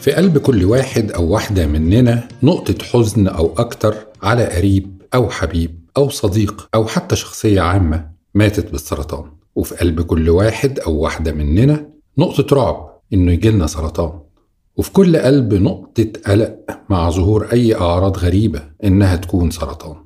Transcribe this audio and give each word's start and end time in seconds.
في 0.00 0.12
قلب 0.12 0.38
كل 0.38 0.64
واحد 0.64 1.12
أو 1.12 1.28
واحدة 1.28 1.66
مننا 1.66 2.28
نقطة 2.42 2.84
حزن 2.84 3.28
أو 3.28 3.54
أكتر 3.58 3.94
على 4.22 4.44
قريب 4.44 5.02
أو 5.14 5.30
حبيب 5.30 5.80
أو 5.96 6.08
صديق 6.08 6.68
أو 6.74 6.86
حتى 6.86 7.16
شخصية 7.16 7.60
عامة 7.60 8.10
ماتت 8.34 8.72
بالسرطان. 8.72 9.24
وفي 9.54 9.74
قلب 9.74 10.00
كل 10.00 10.30
واحد 10.30 10.78
أو 10.78 10.94
واحدة 10.94 11.32
مننا 11.32 11.88
نقطة 12.18 12.56
رعب 12.56 13.00
إنه 13.12 13.32
يجيلنا 13.32 13.66
سرطان. 13.66 14.25
وفي 14.76 14.92
كل 14.92 15.16
قلب 15.16 15.54
نقطة 15.54 16.06
قلق 16.26 16.56
مع 16.90 17.10
ظهور 17.10 17.52
أي 17.52 17.74
أعراض 17.74 18.18
غريبة 18.18 18.62
إنها 18.84 19.16
تكون 19.16 19.50
سرطان. 19.50 19.96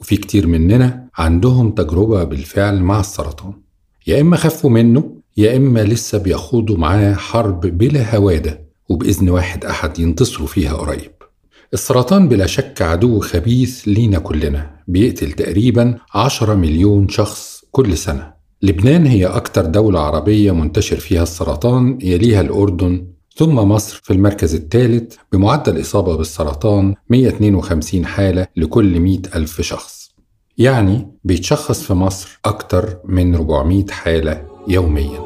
وفي 0.00 0.16
كتير 0.16 0.46
مننا 0.46 1.08
عندهم 1.16 1.70
تجربة 1.70 2.24
بالفعل 2.24 2.80
مع 2.80 3.00
السرطان. 3.00 3.52
يا 4.06 4.20
إما 4.20 4.36
خفوا 4.36 4.70
منه 4.70 5.10
يا 5.36 5.56
إما 5.56 5.80
لسه 5.80 6.18
بيخوضوا 6.18 6.76
معاه 6.76 7.14
حرب 7.14 7.60
بلا 7.60 8.16
هوادة 8.16 8.64
وبإذن 8.88 9.30
واحد 9.30 9.64
أحد 9.64 9.98
ينتصروا 9.98 10.46
فيها 10.46 10.74
قريب. 10.74 11.12
السرطان 11.72 12.28
بلا 12.28 12.46
شك 12.46 12.82
عدو 12.82 13.20
خبيث 13.20 13.88
لينا 13.88 14.18
كلنا 14.18 14.70
بيقتل 14.88 15.32
تقريبا 15.32 15.98
10 16.14 16.54
مليون 16.54 17.08
شخص 17.08 17.64
كل 17.70 17.96
سنة. 17.98 18.34
لبنان 18.62 19.06
هي 19.06 19.26
أكتر 19.26 19.66
دولة 19.66 20.00
عربية 20.00 20.52
منتشر 20.52 20.96
فيها 20.96 21.22
السرطان 21.22 21.98
يليها 22.02 22.40
الأردن 22.40 23.13
ثم 23.36 23.54
مصر 23.54 24.00
في 24.04 24.12
المركز 24.12 24.54
الثالث 24.54 25.14
بمعدل 25.32 25.80
إصابة 25.80 26.16
بالسرطان 26.16 26.94
152 27.08 28.06
حالة 28.06 28.46
لكل 28.56 29.00
100 29.00 29.18
ألف 29.34 29.60
شخص. 29.60 30.14
يعني 30.58 31.08
بيتشخص 31.24 31.82
في 31.82 31.94
مصر 31.94 32.40
أكتر 32.44 32.98
من 33.04 33.34
400 33.34 33.86
حالة 33.90 34.46
يومياً. 34.68 35.20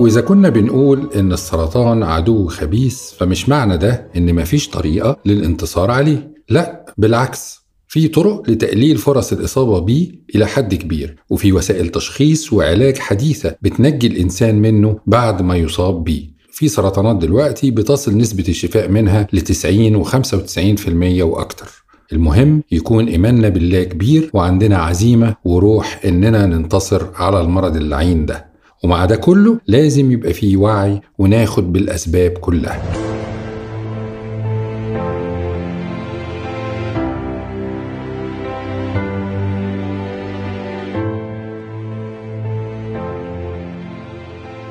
وإذا 0.00 0.20
كنا 0.20 0.48
بنقول 0.48 1.10
إن 1.16 1.32
السرطان 1.32 2.02
عدو 2.02 2.46
خبيث 2.48 3.12
فمش 3.12 3.48
معنى 3.48 3.76
ده 3.76 4.10
إن 4.16 4.34
مفيش 4.34 4.68
طريقة 4.68 5.16
للانتصار 5.24 5.90
عليه. 5.90 6.34
لا 6.48 6.94
بالعكس. 6.98 7.57
في 7.88 8.08
طرق 8.08 8.50
لتقليل 8.50 8.96
فرص 8.98 9.32
الإصابة 9.32 9.78
بيه 9.78 10.08
إلى 10.34 10.46
حد 10.46 10.74
كبير 10.74 11.16
وفي 11.30 11.52
وسائل 11.52 11.88
تشخيص 11.88 12.52
وعلاج 12.52 12.98
حديثة 12.98 13.54
بتنجي 13.62 14.06
الإنسان 14.06 14.54
منه 14.54 14.98
بعد 15.06 15.42
ما 15.42 15.56
يصاب 15.56 16.04
بيه 16.04 16.38
في 16.52 16.68
سرطانات 16.68 17.16
دلوقتي 17.16 17.70
بتصل 17.70 18.16
نسبة 18.16 18.44
الشفاء 18.48 18.88
منها 18.88 19.26
ل 19.32 19.40
90 19.40 20.04
و95% 20.04 20.10
وأكتر. 21.22 21.68
المهم 22.12 22.62
يكون 22.72 23.08
إيماننا 23.08 23.48
بالله 23.48 23.82
كبير 23.82 24.30
وعندنا 24.34 24.76
عزيمة 24.78 25.36
وروح 25.44 26.00
إننا 26.04 26.46
ننتصر 26.46 27.06
على 27.14 27.40
المرض 27.40 27.76
اللعين 27.76 28.26
ده. 28.26 28.46
ومع 28.84 29.04
ده 29.04 29.16
كله 29.16 29.58
لازم 29.66 30.12
يبقى 30.12 30.32
فيه 30.32 30.56
وعي 30.56 31.00
وناخد 31.18 31.72
بالأسباب 31.72 32.30
كلها. 32.30 33.07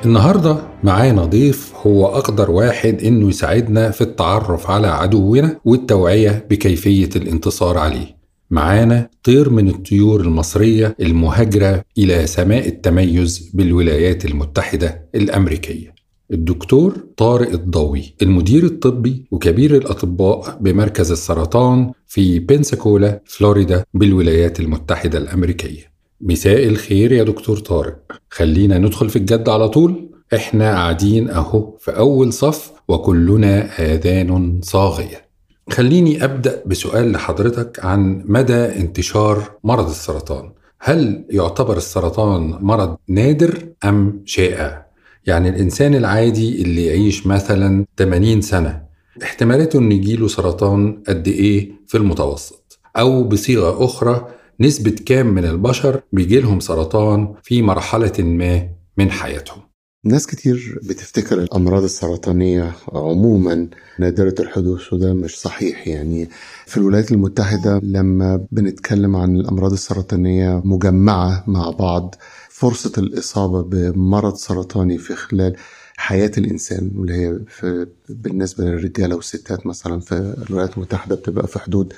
النهاردة 0.08 0.56
معانا 0.84 1.24
ضيف 1.24 1.72
هو 1.86 2.06
أقدر 2.06 2.50
واحد 2.50 3.02
إنه 3.02 3.28
يساعدنا 3.28 3.90
في 3.90 4.00
التعرف 4.00 4.70
على 4.70 4.86
عدونا 4.86 5.60
والتوعية 5.64 6.46
بكيفية 6.50 7.08
الانتصار 7.16 7.78
عليه. 7.78 8.16
معانا 8.50 9.10
طير 9.24 9.50
من 9.50 9.68
الطيور 9.68 10.20
المصرية 10.20 10.96
المهاجرة 11.00 11.84
إلى 11.98 12.26
سماء 12.26 12.68
التميز 12.68 13.50
بالولايات 13.54 14.24
المتحدة 14.24 15.08
الأمريكية. 15.14 15.94
الدكتور 16.32 16.96
طارق 17.16 17.50
الضوي 17.50 18.14
المدير 18.22 18.64
الطبي 18.64 19.24
وكبير 19.30 19.76
الأطباء 19.76 20.58
بمركز 20.60 21.10
السرطان 21.10 21.92
في 22.06 22.38
بنساكولا 22.38 23.20
فلوريدا 23.24 23.84
بالولايات 23.94 24.60
المتحدة 24.60 25.18
الأمريكية. 25.18 25.97
مساء 26.20 26.64
الخير 26.68 27.12
يا 27.12 27.22
دكتور 27.24 27.58
طارق 27.58 27.98
خلينا 28.30 28.78
ندخل 28.78 29.10
في 29.10 29.16
الجد 29.16 29.48
على 29.48 29.68
طول 29.68 30.10
إحنا 30.34 30.72
قاعدين 30.72 31.30
أهو 31.30 31.76
في 31.78 31.90
أول 31.96 32.32
صف 32.32 32.72
وكلنا 32.88 33.80
آذان 33.94 34.60
صاغية 34.62 35.28
خليني 35.70 36.24
أبدأ 36.24 36.62
بسؤال 36.66 37.12
لحضرتك 37.12 37.84
عن 37.84 38.24
مدى 38.26 38.54
انتشار 38.54 39.50
مرض 39.64 39.88
السرطان 39.88 40.50
هل 40.80 41.24
يعتبر 41.30 41.76
السرطان 41.76 42.58
مرض 42.60 42.96
نادر 43.08 43.68
أم 43.84 44.22
شائع؟ 44.24 44.86
يعني 45.26 45.48
الإنسان 45.48 45.94
العادي 45.94 46.62
اللي 46.62 46.86
يعيش 46.86 47.26
مثلا 47.26 47.84
80 47.98 48.40
سنة 48.40 48.82
احتمالته 49.22 49.78
أن 49.78 49.92
يجيله 49.92 50.28
سرطان 50.28 51.02
قد 51.08 51.28
إيه 51.28 51.70
في 51.86 51.96
المتوسط؟ 51.96 52.78
أو 52.96 53.24
بصيغة 53.24 53.84
أخرى 53.84 54.28
نسبة 54.60 54.90
كام 55.06 55.26
من 55.26 55.44
البشر 55.44 56.02
بيجيلهم 56.12 56.60
سرطان 56.60 57.34
في 57.42 57.62
مرحلة 57.62 58.12
ما 58.18 58.68
من 58.96 59.10
حياتهم؟ 59.10 59.62
ناس 60.04 60.26
كتير 60.26 60.78
بتفتكر 60.88 61.38
الأمراض 61.42 61.82
السرطانية 61.82 62.72
عموما 62.92 63.68
نادرة 63.98 64.34
الحدوث 64.40 64.92
وده 64.92 65.12
مش 65.14 65.40
صحيح 65.40 65.88
يعني. 65.88 66.28
في 66.66 66.76
الولايات 66.76 67.12
المتحدة 67.12 67.80
لما 67.82 68.46
بنتكلم 68.52 69.16
عن 69.16 69.36
الأمراض 69.36 69.72
السرطانية 69.72 70.62
مجمعة 70.64 71.44
مع 71.46 71.70
بعض 71.70 72.14
فرصة 72.50 72.92
الإصابة 72.98 73.62
بمرض 73.62 74.34
سرطاني 74.34 74.98
في 74.98 75.14
خلال 75.14 75.56
حياة 75.96 76.30
الإنسان 76.38 76.90
واللي 76.96 77.14
هي 77.14 77.38
في 77.48 77.86
بالنسبة 78.08 78.64
للرجالة 78.64 79.14
والستات 79.16 79.66
مثلا 79.66 80.00
في 80.00 80.34
الولايات 80.48 80.76
المتحدة 80.76 81.14
بتبقى 81.16 81.46
في 81.46 81.58
حدود 81.58 81.92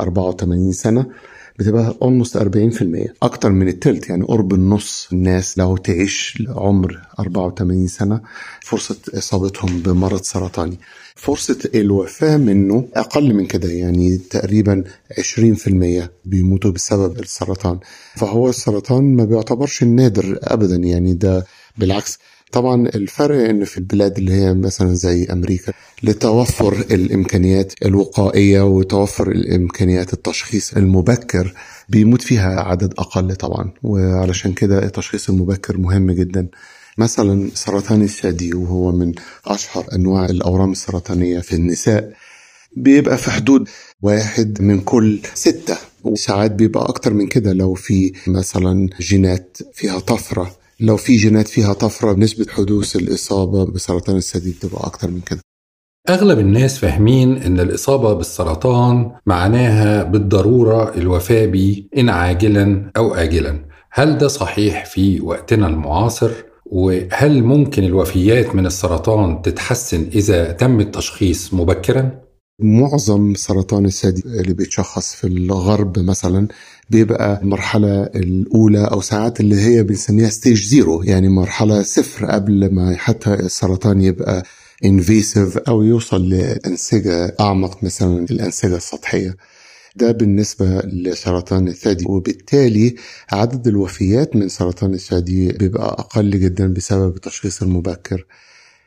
84 0.00 0.72
سنة. 0.72 1.06
بتبقى 1.58 1.96
almost 2.04 2.36
40% 2.36 3.10
أكتر 3.22 3.50
من 3.50 3.68
التلت 3.68 4.08
يعني 4.08 4.24
قرب 4.24 4.54
النص 4.54 5.08
الناس 5.12 5.58
لو 5.58 5.76
تعيش 5.76 6.42
عمر 6.48 7.00
84 7.18 7.86
سنة 7.86 8.20
فرصة 8.62 8.96
إصابتهم 9.14 9.78
بمرض 9.82 10.22
سرطاني. 10.22 10.78
فرصة 11.16 11.58
الوفاة 11.74 12.36
منه 12.36 12.88
أقل 12.94 13.34
من 13.34 13.46
كده 13.46 13.68
يعني 13.68 14.16
تقريبا 14.16 14.84
20% 15.20 16.08
بيموتوا 16.24 16.70
بسبب 16.70 17.18
السرطان. 17.20 17.78
فهو 18.16 18.48
السرطان 18.48 19.16
ما 19.16 19.24
بيعتبرش 19.24 19.82
النادر 19.82 20.38
أبدا 20.42 20.76
يعني 20.76 21.14
ده 21.14 21.46
بالعكس 21.78 22.18
طبعا 22.54 22.86
الفرق 22.88 23.48
إن 23.48 23.64
في 23.64 23.78
البلاد 23.78 24.18
اللي 24.18 24.32
هي 24.32 24.54
مثلا 24.54 24.94
زي 24.94 25.24
أمريكا 25.24 25.72
لتوفر 26.02 26.72
الإمكانيات 26.90 27.72
الوقائية 27.84 28.60
وتوفر 28.62 29.30
الإمكانيات 29.30 30.12
التشخيص 30.12 30.72
المبكر 30.76 31.54
بيموت 31.88 32.22
فيها 32.22 32.60
عدد 32.60 32.94
أقل 32.98 33.36
طبعا. 33.36 33.72
وعلشان 33.82 34.52
كده 34.52 34.84
التشخيص 34.84 35.28
المبكر 35.28 35.76
مهم 35.78 36.10
جدا. 36.10 36.48
مثلا 36.98 37.48
سرطان 37.54 38.02
الثدي 38.02 38.54
وهو 38.54 38.92
من 38.92 39.12
أشهر 39.46 39.86
أنواع 39.94 40.24
الأورام 40.24 40.72
السرطانية 40.72 41.40
في 41.40 41.56
النساء 41.56 42.12
بيبقى 42.76 43.18
في 43.18 43.30
حدود 43.30 43.68
واحد 44.02 44.62
من 44.62 44.80
كل 44.80 45.20
ستة. 45.34 45.76
وساعات 46.04 46.50
بيبقى 46.50 46.88
أكتر 46.88 47.14
من 47.14 47.26
كده 47.26 47.52
لو 47.52 47.74
في 47.74 48.12
مثلا 48.26 48.88
جينات 49.00 49.58
فيها 49.72 49.98
طفرة. 49.98 50.63
لو 50.80 50.96
في 50.96 51.16
جينات 51.16 51.48
فيها 51.48 51.72
طفرة 51.72 52.12
بنسبة 52.12 52.46
حدوث 52.52 52.96
الإصابة 52.96 53.64
بسرطان 53.64 54.16
الثدي 54.16 54.50
بتبقى 54.50 54.86
أكتر 54.86 55.10
من 55.10 55.20
كده 55.20 55.40
أغلب 56.08 56.38
الناس 56.38 56.78
فاهمين 56.78 57.36
إن 57.36 57.60
الإصابة 57.60 58.12
بالسرطان 58.12 59.10
معناها 59.26 60.02
بالضرورة 60.02 60.94
الوفاة 60.96 61.46
بيه 61.46 61.84
إن 61.98 62.08
عاجلا 62.08 62.90
أو 62.96 63.14
آجلا 63.14 63.64
هل 63.90 64.18
ده 64.18 64.28
صحيح 64.28 64.84
في 64.86 65.20
وقتنا 65.20 65.66
المعاصر؟ 65.66 66.30
وهل 66.66 67.42
ممكن 67.42 67.84
الوفيات 67.84 68.54
من 68.54 68.66
السرطان 68.66 69.42
تتحسن 69.42 70.10
إذا 70.14 70.52
تم 70.52 70.80
التشخيص 70.80 71.54
مبكرا؟ 71.54 72.23
معظم 72.58 73.34
سرطان 73.34 73.84
الثدي 73.86 74.22
اللي 74.26 74.54
بيتشخص 74.54 75.14
في 75.14 75.26
الغرب 75.26 75.98
مثلا 75.98 76.48
بيبقى 76.90 77.40
المرحلة 77.42 78.02
الأولى 78.02 78.84
أو 78.84 79.00
ساعات 79.00 79.40
اللي 79.40 79.56
هي 79.60 79.82
بنسميها 79.82 80.28
stage 80.30 80.66
zero 80.66 81.02
يعني 81.02 81.28
مرحلة 81.28 81.82
صفر 81.82 82.26
قبل 82.26 82.74
ما 82.74 82.96
حتى 82.96 83.34
السرطان 83.34 84.00
يبقى 84.02 84.42
invasive 84.84 85.58
أو 85.58 85.82
يوصل 85.82 86.28
لأنسجة 86.28 87.36
أعمق 87.40 87.84
مثلا 87.84 88.26
الأنسجة 88.30 88.76
السطحية. 88.76 89.36
ده 89.96 90.12
بالنسبة 90.12 90.80
لسرطان 90.80 91.68
الثدي. 91.68 92.04
وبالتالي 92.08 92.94
عدد 93.32 93.66
الوفيات 93.68 94.36
من 94.36 94.48
سرطان 94.48 94.94
الثدي 94.94 95.52
بيبقى 95.52 95.86
أقل 95.98 96.30
جدا 96.40 96.72
بسبب 96.72 97.16
التشخيص 97.16 97.62
المبكر. 97.62 98.26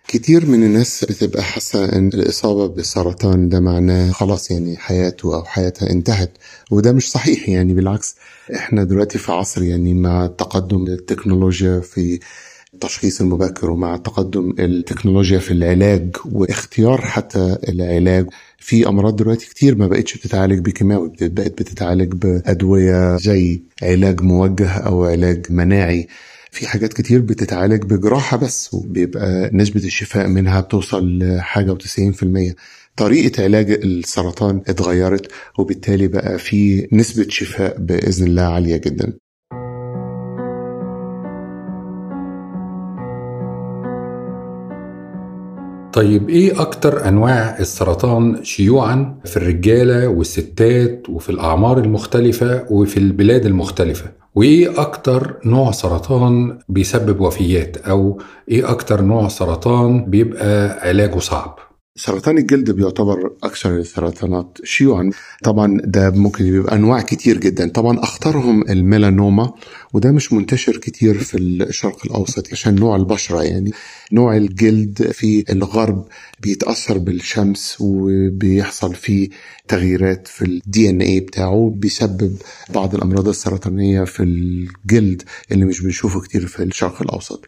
كتير 0.07 0.45
من 0.45 0.63
الناس 0.63 1.06
بتبقى 1.09 1.44
حاسة 1.44 1.86
إن 1.98 2.07
الإصابة 2.07 2.68
بالسرطان 2.68 3.50
ده 3.50 3.59
معناه 3.59 4.12
خلاص 4.12 4.51
يعني 4.51 4.77
حياته 4.77 5.36
أو 5.36 5.44
حياتها 5.44 5.89
انتهت 5.92 6.31
وده 6.71 6.92
مش 6.92 7.12
صحيح 7.12 7.50
يعني 7.50 7.74
بالعكس 7.74 8.15
إحنا 8.56 8.83
دلوقتي 8.83 9.18
في 9.18 9.31
عصر 9.31 9.63
يعني 9.63 9.94
مع 9.94 10.27
تقدم 10.27 10.88
التكنولوجيا 10.88 11.80
في 11.80 12.19
التشخيص 12.74 13.21
المبكر 13.21 13.69
ومع 13.69 13.98
تقدم 13.98 14.56
التكنولوجيا 14.59 15.39
في 15.39 15.51
العلاج 15.51 16.15
واختيار 16.25 17.01
حتى 17.01 17.57
العلاج 17.69 18.25
في 18.59 18.88
أمراض 18.88 19.15
دلوقتي 19.15 19.45
كتير 19.50 19.75
ما 19.75 19.88
بقتش 19.88 20.18
بتتعالج 20.18 20.59
بكيماوي 20.59 21.12
بقت 21.21 21.51
بتتعالج 21.51 22.13
بأدوية 22.13 23.18
زي 23.18 23.62
علاج 23.83 24.21
موجه 24.21 24.69
أو 24.69 25.06
علاج 25.06 25.45
مناعي. 25.50 26.07
في 26.57 26.68
حاجات 26.68 26.94
كتير 26.94 27.21
بتتعالج 27.21 27.83
بجراحة 27.83 28.38
بس 28.38 28.74
وبيبقى 28.74 29.50
نسبة 29.54 29.83
الشفاء 29.86 30.27
منها 30.27 30.62
بتوصل 30.62 31.19
في 32.12 32.24
المية. 32.24 32.56
طريقة 32.95 33.44
علاج 33.44 33.71
السرطان 33.71 34.62
اتغيرت 34.68 35.31
وبالتالي 35.57 36.07
بقى 36.07 36.38
في 36.38 36.88
نسبة 36.92 37.25
شفاء 37.30 37.77
بإذن 37.80 38.27
الله 38.27 38.42
عالية 38.42 38.77
جدا. 38.77 39.13
طيب 45.94 46.30
إيه 46.30 46.62
أكتر 46.62 47.07
أنواع 47.07 47.59
السرطان 47.59 48.44
شيوعا 48.44 49.19
في 49.25 49.38
الرجالة 49.38 50.07
والستات 50.07 51.09
وفي 51.09 51.30
الأعمار 51.30 51.77
المختلفة 51.77 52.65
وفي 52.69 52.98
البلاد 52.98 53.45
المختلفة؟ 53.45 54.12
وايه 54.38 54.81
أكتر 54.81 55.38
نوع 55.45 55.72
سرطان 55.72 56.60
بيسبب 56.69 57.19
وفيات 57.19 57.78
أو 57.78 58.22
إيه 58.50 58.69
أكتر 58.72 59.01
نوع 59.01 59.28
سرطان 59.28 60.06
بيبقى 60.06 60.80
علاجه 60.88 61.19
صعب. 61.19 61.60
سرطان 61.97 62.38
الجلد 62.38 62.71
بيعتبر 62.71 63.31
أكثر 63.44 63.77
السرطانات 63.77 64.57
شيوعا. 64.63 65.11
طبعا 65.44 65.81
ده 65.83 66.09
ممكن 66.09 66.45
يبقى 66.45 66.75
أنواع 66.75 67.01
كتير 67.01 67.38
جدا. 67.38 67.69
طبعا 67.69 67.99
أخطرهم 67.99 68.69
الميلانوما 68.69 69.53
وده 69.94 70.11
مش 70.11 70.33
منتشر 70.33 70.77
كتير 70.77 71.17
في 71.17 71.38
الشرق 71.38 72.05
الأوسط 72.05 72.51
عشان 72.51 72.75
نوع 72.75 72.95
البشرة 72.95 73.44
يعني. 73.44 73.71
نوع 74.11 74.38
الجلد 74.38 75.11
في 75.11 75.44
الغرب 75.49 76.07
بيتأثر 76.39 76.97
بالشمس 76.97 77.77
وبيحصل 77.79 78.95
فيه 78.95 79.29
تغييرات 79.67 80.27
في 80.27 80.45
الدي 80.45 80.89
إن 80.89 81.01
اي 81.01 81.19
بتاعه 81.19 81.73
بيسبب 81.75 82.38
بعض 82.69 82.95
الأمراض 82.95 83.27
السرطانية 83.27 84.03
في 84.03 84.23
الجلد 84.23 85.21
اللي 85.51 85.65
مش 85.65 85.81
بنشوفه 85.81 86.21
كتير 86.21 86.47
في 86.47 86.63
الشرق 86.63 87.01
الأوسط. 87.01 87.45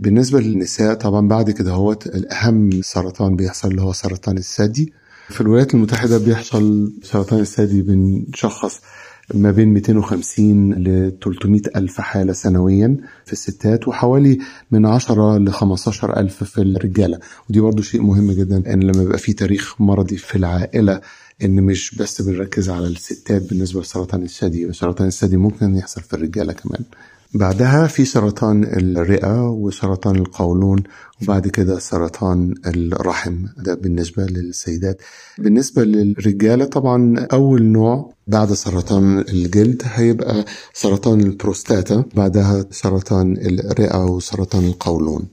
بالنسبة 0.00 0.40
للنساء 0.40 0.94
طبعا 0.94 1.28
بعد 1.28 1.50
كده 1.50 1.72
هو 1.72 1.92
الأهم 1.92 2.82
سرطان 2.82 3.36
بيحصل 3.36 3.68
اللي 3.70 3.82
هو 3.82 3.92
سرطان 3.92 4.38
الثدي. 4.38 4.92
في 5.28 5.40
الولايات 5.40 5.74
المتحدة 5.74 6.18
بيحصل 6.18 6.92
سرطان 7.02 7.40
الثدي 7.40 7.82
بنشخص 7.82 8.80
ما 9.34 9.50
بين 9.50 9.68
250 9.68 10.72
ل 10.74 11.12
300 11.24 11.60
ألف 11.76 12.00
حالة 12.00 12.32
سنويا 12.32 12.96
في 13.24 13.32
الستات 13.32 13.88
وحوالي 13.88 14.38
من 14.70 14.86
10 14.86 15.38
ل 15.38 15.52
15 15.52 16.16
ألف 16.16 16.44
في 16.44 16.58
الرجالة. 16.62 17.18
ودي 17.50 17.60
برضو 17.60 17.82
شيء 17.82 18.02
مهم 18.02 18.32
جدا 18.32 18.74
أن 18.74 18.80
لما 18.82 19.02
يبقى 19.02 19.18
في 19.18 19.32
تاريخ 19.32 19.80
مرضي 19.80 20.16
في 20.16 20.36
العائلة 20.36 21.00
إن 21.44 21.62
مش 21.62 21.94
بس 21.94 22.22
بنركز 22.22 22.70
على 22.70 22.86
الستات 22.86 23.42
بالنسبة 23.50 23.80
لسرطان 23.80 24.22
الثدي. 24.22 24.72
سرطان 24.72 25.06
الثدي 25.06 25.36
ممكن 25.36 25.76
يحصل 25.76 26.00
في 26.00 26.14
الرجالة 26.14 26.52
كمان. 26.52 26.80
بعدها 27.34 27.86
في 27.86 28.04
سرطان 28.04 28.64
الرئة 28.64 29.48
وسرطان 29.50 30.16
القولون 30.16 30.82
وبعد 31.22 31.48
كده 31.48 31.78
سرطان 31.78 32.54
الرحم. 32.66 33.36
ده 33.56 33.74
بالنسبة 33.74 34.22
للسيدات. 34.26 35.02
بالنسبة 35.38 35.84
للرجالة 35.84 36.64
طبعا 36.64 37.26
أول 37.32 37.62
نوع 37.62 38.12
بعد 38.26 38.52
سرطان 38.52 39.18
الجلد 39.18 39.82
هيبقى 39.84 40.44
سرطان 40.72 41.20
البروستاتا 41.20 42.04
بعدها 42.14 42.64
سرطان 42.70 43.36
الرئة 43.36 44.04
وسرطان 44.04 44.66
القولون. 44.66 45.26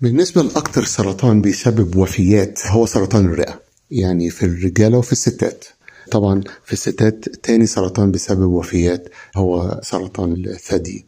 بالنسبة 0.00 0.42
لأكثر 0.42 0.84
سرطان 0.84 1.40
بيسبب 1.40 1.96
وفيات 1.96 2.66
هو 2.66 2.86
سرطان 2.86 3.24
الرئة 3.24 3.60
يعني 3.90 4.30
في 4.30 4.46
الرجالة 4.46 4.98
وفي 4.98 5.12
الستات. 5.12 5.64
طبعا 6.10 6.40
في 6.64 6.72
الستات 6.72 7.28
تاني 7.28 7.66
سرطان 7.66 8.10
بسبب 8.10 8.50
وفيات 8.50 9.08
هو 9.36 9.80
سرطان 9.82 10.32
الثدي. 10.32 11.07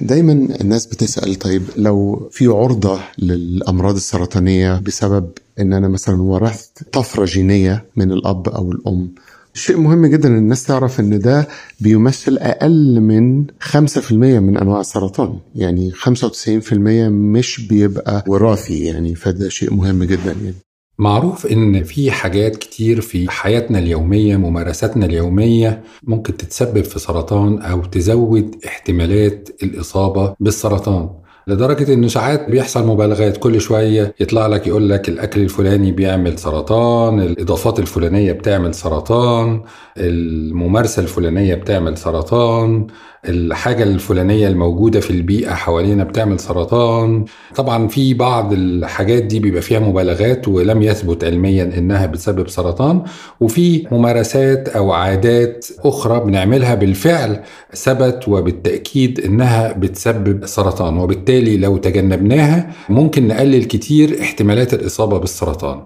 دايما 0.00 0.32
الناس 0.60 0.86
بتسأل 0.86 1.34
طيب 1.34 1.62
لو 1.76 2.28
في 2.32 2.46
عرضة 2.46 3.00
للأمراض 3.18 3.94
السرطانية 3.94 4.78
بسبب 4.80 5.30
إن 5.60 5.72
أنا 5.72 5.88
مثلا 5.88 6.22
ورثت 6.22 6.82
طفرة 6.92 7.24
جينية 7.24 7.84
من 7.96 8.12
الأب 8.12 8.48
أو 8.48 8.72
الأم 8.72 9.10
شيء 9.54 9.76
مهم 9.80 10.06
جدا 10.06 10.28
إن 10.28 10.38
الناس 10.38 10.64
تعرف 10.64 11.00
إن 11.00 11.18
ده 11.18 11.48
بيمثل 11.80 12.36
أقل 12.40 13.00
من 13.00 13.46
5% 13.46 14.12
من 14.12 14.56
أنواع 14.56 14.80
السرطان. 14.80 15.38
يعني 15.54 15.92
95% 15.92 16.72
مش 17.08 17.66
بيبقى 17.66 18.24
وراثي 18.28 18.84
يعني 18.84 19.14
فده 19.14 19.48
شيء 19.48 19.74
مهم 19.74 20.04
جدا 20.04 20.32
يعني. 20.32 20.54
معروف 20.98 21.46
إن 21.46 21.84
في 21.84 22.10
حاجات 22.10 22.56
كتير 22.56 23.00
في 23.00 23.30
حياتنا 23.30 23.78
اليومية 23.78 24.36
ممارساتنا 24.36 25.06
اليومية 25.06 25.82
ممكن 26.02 26.36
تتسبب 26.36 26.84
في 26.84 26.98
سرطان 26.98 27.58
أو 27.62 27.84
تزود 27.84 28.56
احتمالات 28.66 29.48
الإصابة 29.62 30.34
بالسرطان. 30.40 31.10
لدرجة 31.48 31.94
إن 31.94 32.08
ساعات 32.08 32.50
بيحصل 32.50 32.86
مبالغات 32.86 33.36
كل 33.36 33.60
شوية 33.60 34.14
يطلع 34.20 34.46
لك 34.46 34.66
يقول 34.66 34.90
لك 34.90 35.08
الأكل 35.08 35.40
الفلاني 35.40 35.92
بيعمل 35.92 36.38
سرطان، 36.38 37.20
الإضافات 37.20 37.78
الفلانية 37.78 38.32
بتعمل 38.32 38.74
سرطان، 38.74 39.62
الممارسة 39.98 41.02
الفلانية 41.02 41.54
بتعمل 41.54 41.98
سرطان، 41.98 42.86
الحاجة 43.28 43.82
الفلانية 43.82 44.48
الموجودة 44.48 45.00
في 45.00 45.10
البيئة 45.10 45.54
حوالينا 45.54 46.04
بتعمل 46.04 46.40
سرطان. 46.40 47.24
طبعا 47.56 47.88
في 47.88 48.14
بعض 48.14 48.52
الحاجات 48.52 49.22
دي 49.22 49.40
بيبقى 49.40 49.62
فيها 49.62 49.78
مبالغات 49.78 50.48
ولم 50.48 50.82
يثبت 50.82 51.24
علميا 51.24 51.78
إنها 51.78 52.06
بتسبب 52.06 52.48
سرطان. 52.48 53.02
وفي 53.40 53.86
ممارسات 53.92 54.68
أو 54.68 54.92
عادات 54.92 55.66
أخرى 55.84 56.20
بنعملها 56.20 56.74
بالفعل 56.74 57.40
ثبت 57.74 58.28
وبالتأكيد 58.28 59.20
إنها 59.20 59.72
بتسبب 59.72 60.46
سرطان. 60.46 60.98
وبالتالي 60.98 61.35
لو 61.40 61.76
تجنبناها 61.76 62.72
ممكن 62.88 63.28
نقلل 63.28 63.64
كتير 63.64 64.20
احتمالات 64.20 64.74
الإصابة 64.74 65.18
بالسرطان 65.18 65.82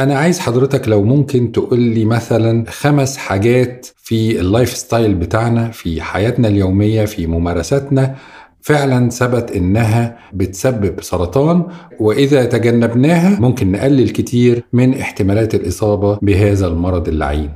أنا 0.00 0.14
عايز 0.18 0.38
حضرتك 0.38 0.88
لو 0.88 1.02
ممكن 1.04 1.52
تقول 1.52 1.80
لي 1.80 2.04
مثلا 2.04 2.64
خمس 2.68 3.16
حاجات 3.16 3.86
في 3.96 4.40
ال 4.40 4.76
lifestyle 4.76 5.14
بتاعنا 5.14 5.70
في 5.70 6.02
حياتنا 6.02 6.48
اليومية 6.48 7.04
في 7.04 7.26
ممارساتنا 7.26 8.16
فعلا 8.60 9.10
ثبت 9.10 9.50
إنها 9.50 10.18
بتسبب 10.32 11.02
سرطان 11.02 11.64
وإذا 12.00 12.44
تجنبناها 12.44 13.40
ممكن 13.40 13.72
نقلل 13.72 14.08
كتير 14.08 14.64
من 14.72 14.94
احتمالات 14.94 15.54
الإصابة 15.54 16.18
بهذا 16.22 16.66
المرض 16.66 17.08
اللعين. 17.08 17.50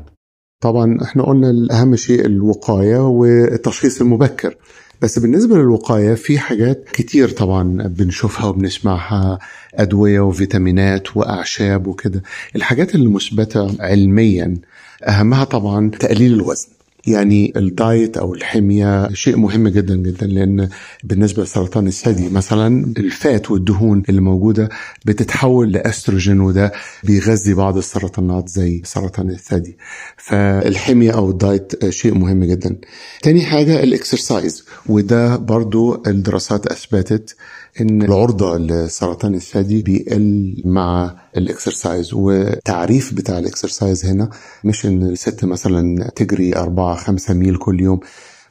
طبعا 0.61 0.99
إحنا 1.03 1.23
قلنا 1.23 1.67
اهم 1.71 1.97
شيء 1.97 2.27
الوقاية 2.27 2.99
والتشخيص 2.99 4.01
المبكر 4.01 4.57
بس 5.03 5.19
بالنسبة 5.19 5.57
للوقاية 5.57 6.15
في 6.15 6.39
حاجات 6.39 6.85
كتير 6.93 7.29
طبعا 7.29 7.63
بنشوفها 7.83 8.47
وبنسمعها 8.47 9.39
أدوية 9.75 10.21
وفيتامينات 10.21 11.17
وأعشاب 11.17 11.87
وكده. 11.87 12.23
الحاجات 12.57 12.95
اللي 12.95 13.09
مثبتة 13.09 13.77
علميا 13.81 14.57
أهمها 15.05 15.45
طبعا 15.45 15.91
تقليل 15.91 16.33
الوزن. 16.33 16.69
يعني 17.07 17.53
ال 17.57 17.69
diet 17.69 18.17
أو 18.17 18.35
الحمية 18.35 19.13
شيء 19.13 19.37
مهم 19.37 19.69
جدا 19.69 19.97
جدا 19.97 20.27
لأن 20.27 20.69
بالنسبة 21.05 21.43
لسرطان 21.43 21.87
الثدي 21.87 22.29
مثلا 22.29 22.95
ال 22.99 23.12
fat 23.12 23.51
والدهون 23.51 24.03
اللي 24.09 24.21
موجودة 24.21 24.69
بتتحول 25.05 25.73
لأستروجين 25.73 26.41
وده 26.41 26.73
بيغذي 27.05 27.55
بعض 27.55 27.77
السرطانات 27.77 28.49
زي 28.49 28.83
سرطان 28.85 29.31
الثدي. 29.31 29.77
فالحمية 30.17 31.11
أو 31.11 31.31
ال 31.31 31.42
diet 31.42 31.89
شيء 31.89 32.15
مهم 32.15 32.45
جدا. 32.45 32.77
تاني 33.23 33.45
حاجة 33.45 33.83
ال 33.83 33.92
exercise 33.92 34.65
وده 34.87 35.37
برضو 35.37 36.03
الدراسات 36.07 36.67
أثبتت 36.67 37.37
إن 37.81 38.03
العرضه 38.03 38.59
لسرطان 38.59 39.35
الثدي 39.35 39.83
بيقل 39.83 40.63
مع 40.65 41.17
ال 41.37 41.46
exercise 41.46 42.15
والتعريف 42.15 43.15
بتاع 43.15 43.39
ال 43.39 43.47
exercise 43.47 44.07
هنا 44.07 44.31
مش 44.65 44.87
إن 44.87 45.03
الست 45.03 45.45
مثلا 45.45 46.11
تجري 46.17 46.57
أربعة 46.57 46.97
خمسة 46.97 47.35
ميل 47.35 47.57
كل 47.57 47.81
يوم. 47.81 48.01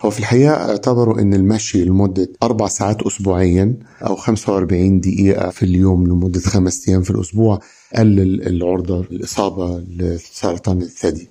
هو 0.02 0.10
في 0.10 0.20
الحقيقة 0.20 0.54
اعتبروا 0.54 1.20
إن 1.22 1.34
المشي 1.34 1.86
لمدة 1.86 2.30
أربع 2.44 2.68
ساعات 2.68 3.02
أسبوعيا 3.04 3.76
أو 4.02 4.16
45 4.16 5.00
دقيقة 5.00 5.50
في 5.50 5.64
اليوم 5.64 6.08
لمدة 6.08 6.40
خمس 6.40 6.90
أيام 6.90 7.02
في 7.02 7.12
الأسبوع 7.12 7.60
قلل 7.96 8.48
العرضة 8.48 9.06
للإصابة 9.12 9.84
لسرطان 9.98 10.82
الثدي. 10.82 11.30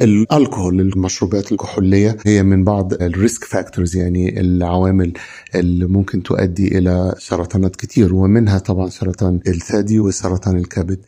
الكحول 0.00 0.80
المشروبات 0.80 1.52
الكحولية 1.52 2.16
هي 2.26 2.42
من 2.42 2.64
بعض 2.64 2.92
ال 2.92 3.02
risk 3.02 3.44
factors 3.44 3.96
يعني 3.96 4.40
العوامل 4.40 5.12
اللي 5.54 5.86
ممكن 5.86 6.22
تؤدي 6.22 6.78
إلى 6.78 7.14
سرطانات 7.18 7.76
كتير 7.76 8.14
ومنها 8.14 8.58
طبعا 8.58 8.88
سرطان 8.88 9.40
الثدي 9.46 10.00
وسرطان 10.00 10.56
الكبد 10.56 10.98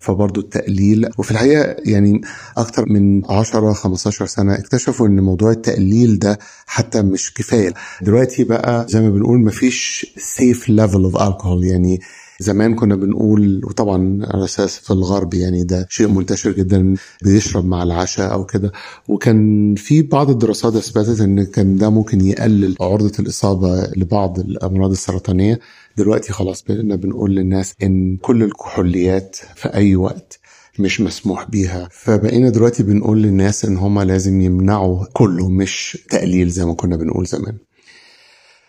فبرضه 0.00 0.40
التقليل. 0.40 1.08
وفي 1.18 1.30
الحقيقة 1.30 1.76
يعني 1.84 2.20
أكتر 2.56 2.88
من 2.88 3.22
10 3.30 3.72
15 3.72 4.26
سنة 4.26 4.54
اكتشفوا 4.54 5.06
إن 5.06 5.20
موضوع 5.20 5.50
التقليل 5.50 6.18
ده 6.18 6.38
حتى 6.66 7.02
مش 7.02 7.34
كفاية. 7.34 7.74
دلوقتي 8.02 8.44
بقى 8.44 8.86
زي 8.88 9.00
ما 9.00 9.10
بنقول 9.10 9.38
مفيش 9.40 10.06
safe 10.18 10.68
level 10.68 11.02
of 11.04 11.16
الكحول 11.22 11.64
يعني 11.64 12.00
زمان 12.42 12.74
كنا 12.74 12.96
بنقول 12.96 13.64
وطبعا 13.64 14.26
على 14.26 14.44
أساس 14.44 14.78
في 14.78 14.90
الغرب 14.90 15.34
يعني 15.34 15.64
ده 15.64 15.86
شيء 15.90 16.08
منتشر 16.08 16.52
جدا 16.52 16.94
بيشرب 17.22 17.64
مع 17.64 17.82
العشاء 17.82 18.32
أو 18.32 18.44
كده. 18.44 18.72
وكان 19.08 19.74
في 19.74 20.02
بعض 20.02 20.30
الدراسات 20.30 20.74
أثبتت 20.76 21.20
إن 21.20 21.44
كان 21.44 21.76
ده 21.76 21.90
ممكن 21.90 22.20
يقلل 22.20 22.76
عرضة 22.80 23.12
الإصابة 23.18 23.90
لبعض 23.96 24.38
الأمراض 24.38 24.90
السرطانية. 24.90 25.60
دلوقتي 25.96 26.32
خلاص 26.32 26.62
بقينا 26.62 26.96
بنقول 26.96 27.30
للناس 27.34 27.74
إن 27.82 28.16
كل 28.16 28.42
الكحوليات 28.42 29.36
في 29.56 29.74
أي 29.74 29.96
وقت 29.96 30.38
مش 30.78 31.00
مسموح 31.00 31.50
بيها. 31.50 31.88
فبقينا 31.92 32.50
دلوقتي 32.50 32.82
بنقول 32.82 33.22
للناس 33.22 33.64
إن 33.64 33.76
هم 33.76 34.00
لازم 34.00 34.40
يمنعوا 34.40 35.04
كله 35.12 35.48
مش 35.48 35.98
تقليل 36.10 36.48
زي 36.48 36.64
ما 36.64 36.74
كنا 36.74 36.96
بنقول 36.96 37.26
زمان. 37.26 37.56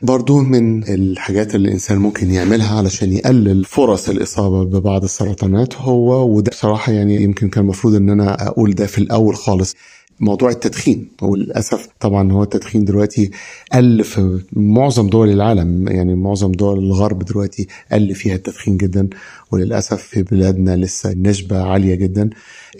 برضو 0.04 0.40
من 0.40 0.84
الحاجات 0.84 1.56
اللي 1.56 1.68
الإنسان 1.68 1.98
ممكن 1.98 2.32
يعملها 2.32 2.78
علشان 2.78 3.14
يقلل 3.14 3.66
فرص 3.66 4.10
الإصابة 4.10 4.64
ببعض 4.64 5.04
السرطانات 5.04 5.76
هو 5.76 6.30
وده 6.30 6.50
بصراحة 6.52 6.92
يعني 6.92 7.24
يمكن 7.24 7.50
كان 7.50 7.64
المفروض 7.64 7.96
إن 7.96 8.10
أنا 8.10 8.48
أقول 8.48 8.72
ده 8.76 8.86
في 8.86 8.98
الأول 8.98 9.36
خالص. 9.36 9.76
موضوع 10.20 10.50
التدخين. 10.50 11.08
وللاسف 11.22 11.88
طبعا 12.00 12.32
هو 12.32 12.44
التدخين 12.44 12.86
دلوقتي 12.86 13.32
قل 13.74 14.04
في 14.04 14.40
معظم 14.54 15.08
دول 15.08 15.30
العالم. 15.30 15.88
يعني 15.88 16.16
معظم 16.16 16.52
دول 16.52 16.80
الغرب 16.80 17.26
دلوقتي 17.26 17.68
قل 17.92 18.16
فيها 18.16 18.36
التدخين 18.36 18.78
جدا 18.78 19.10
وللأسف 19.52 20.02
في 20.02 20.24
بلادنا 20.24 20.78
لسه 20.78 21.12
النسبة 21.12 21.62
عالية 21.64 21.96
جدا. 21.96 22.30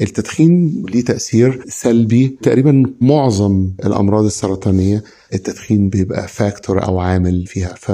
التدخين 0.02 0.84
ليه 0.90 1.04
تأثير 1.06 1.64
سلبي. 1.68 2.38
تقريبا 2.42 2.94
معظم 3.02 3.70
الأمراض 3.86 4.26
السرطانية 4.26 5.04
التدخين 5.34 5.90
بيبقى 5.90 6.28
فاكتور 6.28 6.84
أو 6.86 7.00
عامل 7.00 7.46
فيها. 7.46 7.74
ف 7.78 7.92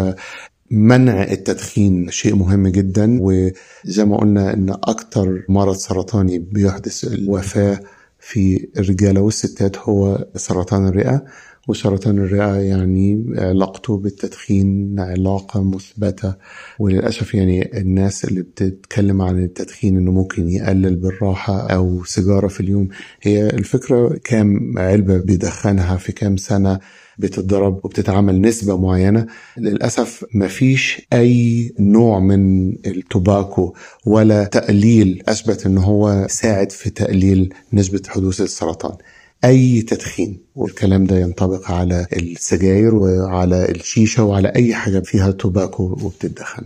منع 0.71 1.23
التدخين 1.23 2.09
شيء 2.11 2.35
مهم 2.35 2.67
جدا 2.67 3.17
وزي 3.21 4.05
ما 4.05 4.17
قلنا 4.17 4.53
إن 4.53 4.69
أكتر 4.69 5.43
مرض 5.49 5.75
سرطاني 5.75 6.39
بيحدث 6.39 7.03
الوفاة 7.03 7.79
في 8.19 8.69
الرجالة 8.77 9.21
والستات 9.21 9.77
هو 9.77 10.27
سرطان 10.35 10.87
الرئة. 10.87 11.25
وسرطان 11.69 12.17
الرئة 12.17 12.55
يعني 12.55 13.25
علاقته 13.37 13.97
بالتدخين 13.97 14.99
علاقة 14.99 15.63
مثبتة. 15.63 16.35
وللأسف 16.79 17.35
يعني 17.35 17.79
الناس 17.79 18.25
اللي 18.25 18.41
بتتكلم 18.41 19.21
عن 19.21 19.43
التدخين 19.43 19.97
إنه 19.97 20.11
ممكن 20.11 20.49
يقلل 20.49 20.95
بالراحة 20.95 21.59
أو 21.59 22.03
سيجارة 22.03 22.47
في 22.47 22.59
اليوم 22.59 22.87
هي 23.21 23.47
الفكرة 23.47 24.19
كام 24.23 24.73
علبة 24.77 25.17
بيدخنها 25.17 25.97
في 25.97 26.11
كام 26.11 26.37
سنة 26.37 26.79
بتتضرب 27.19 27.85
وبتتعمل 27.85 28.41
نسبة 28.41 28.77
معينة. 28.77 29.27
للأسف 29.57 30.25
مفيش 30.33 31.07
أي 31.13 31.71
نوع 31.79 32.19
من 32.19 32.69
التوباكو 32.87 33.73
ولا 34.05 34.43
تقليل 34.43 35.23
أثبت 35.27 35.65
أنه 35.65 35.81
هو 35.81 36.27
ساعد 36.29 36.71
في 36.71 36.89
تقليل 36.89 37.53
نسبة 37.73 38.01
حدوث 38.07 38.41
السرطان. 38.41 38.97
أي 39.45 39.81
تدخين. 39.81 40.39
والكلام 40.55 41.03
ده 41.05 41.19
ينطبق 41.19 41.71
على 41.71 42.07
السجاير 42.13 42.95
وعلى 42.95 43.71
الشيشة 43.71 44.23
وعلى 44.23 44.53
أي 44.55 44.75
حاجة 44.75 44.99
فيها 44.99 45.31
tobacco 45.31 45.83
وبتدخن 45.83 46.63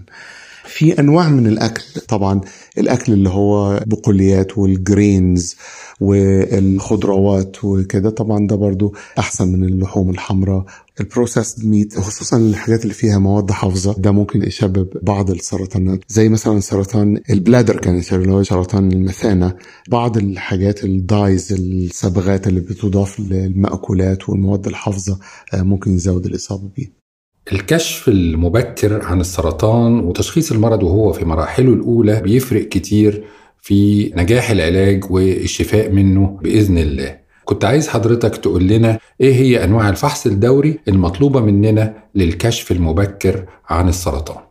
في 0.66 1.00
أنواع 1.00 1.30
من 1.30 1.48
الأكل. 1.48 1.84
طبعا 2.08 2.42
الأكل 2.78 3.14
اللي 3.14 3.30
هو 3.30 3.80
بقوليات 3.86 4.58
وال 4.58 4.82
greens 4.82 5.56
والخضروات 6.02 7.64
وكده 7.64 8.10
طبعا 8.10 8.48
ده 8.48 8.56
برضو 8.56 8.94
أحسن 9.20 9.48
من 9.48 9.64
اللحوم 9.64 10.10
الحمراء. 10.10 10.66
ال 11.00 11.06
processed 11.06 11.66
meat 11.66 12.00
خصوصا 12.00 12.38
الحاجات 12.38 12.84
اللي 12.84 12.94
فيها 12.94 13.18
مواد 13.18 13.52
حافظة 13.52 13.96
ده 13.98 14.12
ممكن 14.12 14.44
يسبب 14.44 14.88
بعض 15.02 15.32
السرطانات. 15.32 16.00
زي 16.08 16.30
مثلا 16.30 16.60
سرطان 16.60 17.22
ال 17.30 17.36
bladder 17.36 17.78
cancer 17.80 18.22
اللي 18.22 18.32
هو 18.34 18.44
سرطان 18.44 18.92
المثانة. 18.92 19.56
بعض 19.90 20.18
الحاجات 20.18 20.84
الدايز 20.84 21.54
الصبغات 21.54 22.48
اللي 22.48 22.60
بتضاف 22.60 23.20
للمأكولات 23.20 24.30
والمواد 24.30 24.68
الحافظة 24.68 25.20
ممكن 25.54 25.96
يزود 25.96 26.26
الإصابة 26.26 26.70
بيه. 26.76 27.03
الكشف 27.52 28.08
المبكر 28.08 29.02
عن 29.06 29.22
السرطان 29.22 30.00
وتشخيص 30.00 30.52
المرض 30.52 30.84
وهو 30.84 31.14
في 31.14 31.26
مراحله 31.26 31.74
الأولى 31.74 32.22
بيفرق 32.22 32.68
كتير 32.68 33.24
في 33.62 34.12
نجاح 34.16 34.50
العلاج 34.50 35.12
والشفاء 35.12 35.92
منه 35.92 36.40
بإذن 36.44 36.78
الله. 36.78 37.18
كنت 37.46 37.66
عايز 37.66 37.88
حضرتك 37.88 38.38
تقول 38.38 38.68
لنا 38.68 39.00
إيه 39.22 39.34
هي 39.34 39.64
أنواع 39.64 39.90
الفحص 39.90 40.26
الدوري 40.26 40.80
المطلوبة 40.88 41.40
مننا 41.42 41.94
للكشف 42.16 42.72
المبكر 42.72 43.46
عن 43.70 43.90
السرطان؟ 43.90 44.44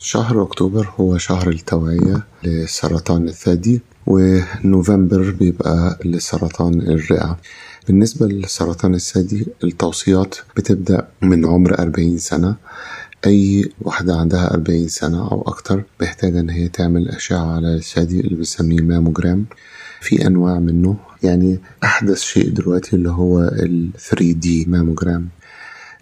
شهر 0.00 0.42
أكتوبر 0.42 0.88
هو 1.00 1.18
شهر 1.18 1.48
التوعية 1.48 2.22
لسرطان 2.44 3.28
الثدي 3.28 3.80
ونوفمبر 4.06 5.30
بيبقى 5.30 5.98
لسرطان 6.04 6.80
الرئة. 6.80 7.38
بالنسبة 7.88 8.26
لسرطان 8.26 8.94
الثدي 8.94 9.46
التوصيات 9.64 10.34
بتبدأ 10.56 11.08
من 11.22 11.46
عمر 11.46 11.78
40 11.78 12.18
سنة. 12.18 12.56
أي 13.26 13.70
واحدة 13.80 14.16
عندها 14.16 14.54
40 14.54 14.88
سنة 14.88 15.30
أو 15.30 15.42
أكتر 15.42 15.84
محتاجة 16.00 16.40
إن 16.40 16.50
هي 16.50 16.68
تعمل 16.68 17.08
أشعة 17.08 17.54
على 17.56 17.74
الثدي 17.74 18.20
اللي 18.20 18.34
بنسميه 18.34 18.80
ماموجرام. 18.80 19.46
في 20.00 20.26
أنواع 20.26 20.58
منه 20.58 20.96
يعني 21.22 21.58
أحدث 21.84 22.20
شيء 22.20 22.48
دلوقتي 22.50 22.96
اللي 22.96 23.10
هو 23.10 23.40
ال 23.40 23.90
3D 23.98 24.68
ماموجرام. 24.68 25.28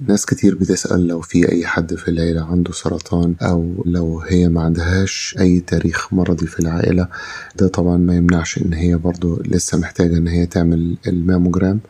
ناس 0.00 0.26
كتير 0.26 0.54
بتسأل 0.54 1.06
لو 1.06 1.20
في 1.20 1.52
أي 1.52 1.66
حد 1.66 1.94
في 1.94 2.08
العيلة 2.08 2.44
عنده 2.44 2.72
سرطان 2.72 3.34
أو 3.42 3.82
لو 3.86 4.20
هي 4.20 4.48
ما 4.48 4.60
عندهاش 4.62 5.36
أي 5.40 5.60
تاريخ 5.60 6.12
مرضي 6.14 6.46
في 6.46 6.60
العائلة. 6.60 7.08
ده 7.56 7.68
طبعا 7.68 7.96
ما 7.96 8.16
يمنعش 8.16 8.58
إن 8.58 8.72
هي 8.72 8.96
برضو 8.96 9.42
لسه 9.44 9.78
محتاجة 9.78 10.16
إن 10.16 10.28
هي 10.28 10.46
تعمل 10.46 10.96
الماموجرام 11.06 11.80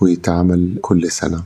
ويتعمل 0.00 0.78
كل 0.80 1.10
سنة. 1.10 1.44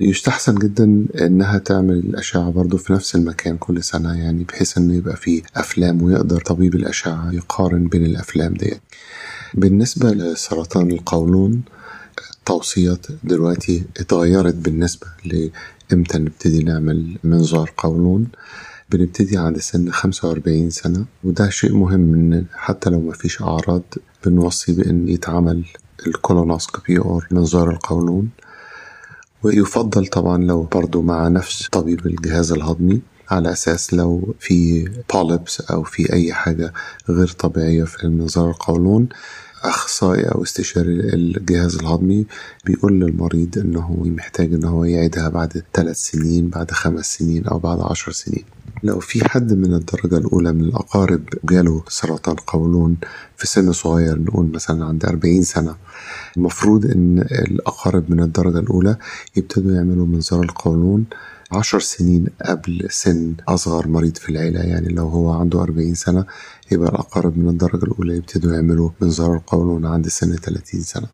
يستحسن 0.00 0.54
جدا 0.54 1.06
إنها 1.20 1.58
تعمل 1.58 1.94
الأشعة 1.94 2.50
برضه 2.50 2.78
في 2.78 2.92
نفس 2.92 3.14
المكان 3.14 3.56
كل 3.56 3.82
سنة 3.82 4.18
يعني 4.18 4.44
بحيث 4.44 4.78
إنه 4.78 4.94
يبقى 4.94 5.16
فيه 5.16 5.42
أفلام 5.56 6.02
ويقدر 6.02 6.40
طبيب 6.40 6.74
الأشعة 6.74 7.32
يقارن 7.32 7.86
بين 7.88 8.04
الأفلام 8.06 8.54
ديت. 8.54 8.80
بالنسبة 9.54 10.10
لسرطان 10.10 10.90
القولون 10.90 11.62
التوصيات 12.48 13.06
دلوقتي 13.24 13.84
اتغيرت 13.96 14.54
بالنسبة 14.54 15.06
لإمتى 15.24 16.18
نبتدي 16.18 16.64
نعمل 16.64 17.16
منظار 17.24 17.72
قولون؟ 17.76 18.26
بنبتدي 18.90 19.36
عند 19.36 19.58
سن 19.58 19.90
45 19.90 20.70
سنة 20.70 21.04
وده 21.24 21.50
شيء 21.50 21.74
مهم 21.74 22.14
إن 22.14 22.44
حتى 22.52 22.90
لو 22.90 23.00
ما 23.00 23.12
فيش 23.12 23.42
أعراض 23.42 23.82
بنوصي 24.26 24.72
بإن 24.72 25.08
يتعمل 25.08 25.64
ال 26.06 26.14
colonoscopy 26.14 26.98
أو 26.98 27.22
منظار 27.30 27.70
القولون. 27.70 28.28
ويفضل 29.42 30.06
طبعا 30.06 30.44
لو 30.44 30.62
برضو 30.62 31.02
مع 31.02 31.28
نفس 31.28 31.68
طبيب 31.72 32.06
الجهاز 32.06 32.52
الهضمي 32.52 33.00
على 33.30 33.52
أساس 33.52 33.94
لو 33.94 34.34
في 34.40 34.88
polyps 35.14 35.60
أو 35.60 35.82
في 35.82 36.12
أي 36.12 36.32
حاجة 36.32 36.72
غير 37.08 37.28
طبيعية 37.28 37.84
في 37.84 38.04
المنظار 38.04 38.50
القولون 38.50 39.08
أخصائي 39.64 40.22
أو 40.24 40.42
استشاري 40.42 40.90
الجهاز 40.90 41.74
الهضمي 41.76 42.26
بيقول 42.64 43.00
للمريض 43.00 43.58
إنه 43.58 44.02
محتاج 44.06 44.54
إن 44.54 44.64
هو 44.64 44.84
يعيدها 44.84 45.28
بعد 45.28 45.62
ثلاث 45.74 45.96
سنين 45.96 46.48
بعد 46.48 46.70
خمس 46.70 47.14
سنين 47.18 47.46
أو 47.46 47.58
بعد 47.58 47.80
عشر 47.80 48.12
سنين. 48.12 48.44
لو 48.82 49.00
في 49.00 49.28
حد 49.28 49.52
من 49.52 49.74
الدرجة 49.74 50.18
الأولى 50.18 50.52
من 50.52 50.60
الأقارب 50.60 51.22
جاله 51.44 51.82
سرطان 51.88 52.34
قولون 52.36 52.96
في 53.36 53.46
سن 53.46 53.72
صغير 53.72 54.18
نقول 54.18 54.50
مثلا 54.54 54.84
عند 54.84 55.04
40 55.04 55.42
سنة 55.42 55.76
المفروض 56.36 56.86
إن 56.86 57.18
الأقارب 57.18 58.10
من 58.10 58.20
الدرجة 58.22 58.58
الأولى 58.58 58.96
يبتدوا 59.36 59.74
يعملوا 59.74 60.06
منظار 60.06 60.42
القولون 60.42 61.04
عشر 61.54 61.80
سنين 61.80 62.26
قبل 62.44 62.86
سن 62.90 63.34
أصغر 63.48 63.88
مريض 63.88 64.16
في 64.16 64.28
العيلة 64.28 64.60
يعني 64.60 64.88
لو 64.88 65.08
هو 65.08 65.30
عنده 65.32 65.62
40 65.62 65.94
سنة 65.94 66.24
يبقى 66.72 66.88
الأقارب 66.88 67.38
من 67.38 67.48
الدرجة 67.48 67.84
الأولى 67.84 68.16
يبتدوا 68.16 68.52
يعملوا 68.54 68.90
منظار 69.00 69.34
القولون 69.36 69.86
عند 69.86 70.08
سن 70.08 70.36
30 70.36 70.80
سنة. 70.80 71.06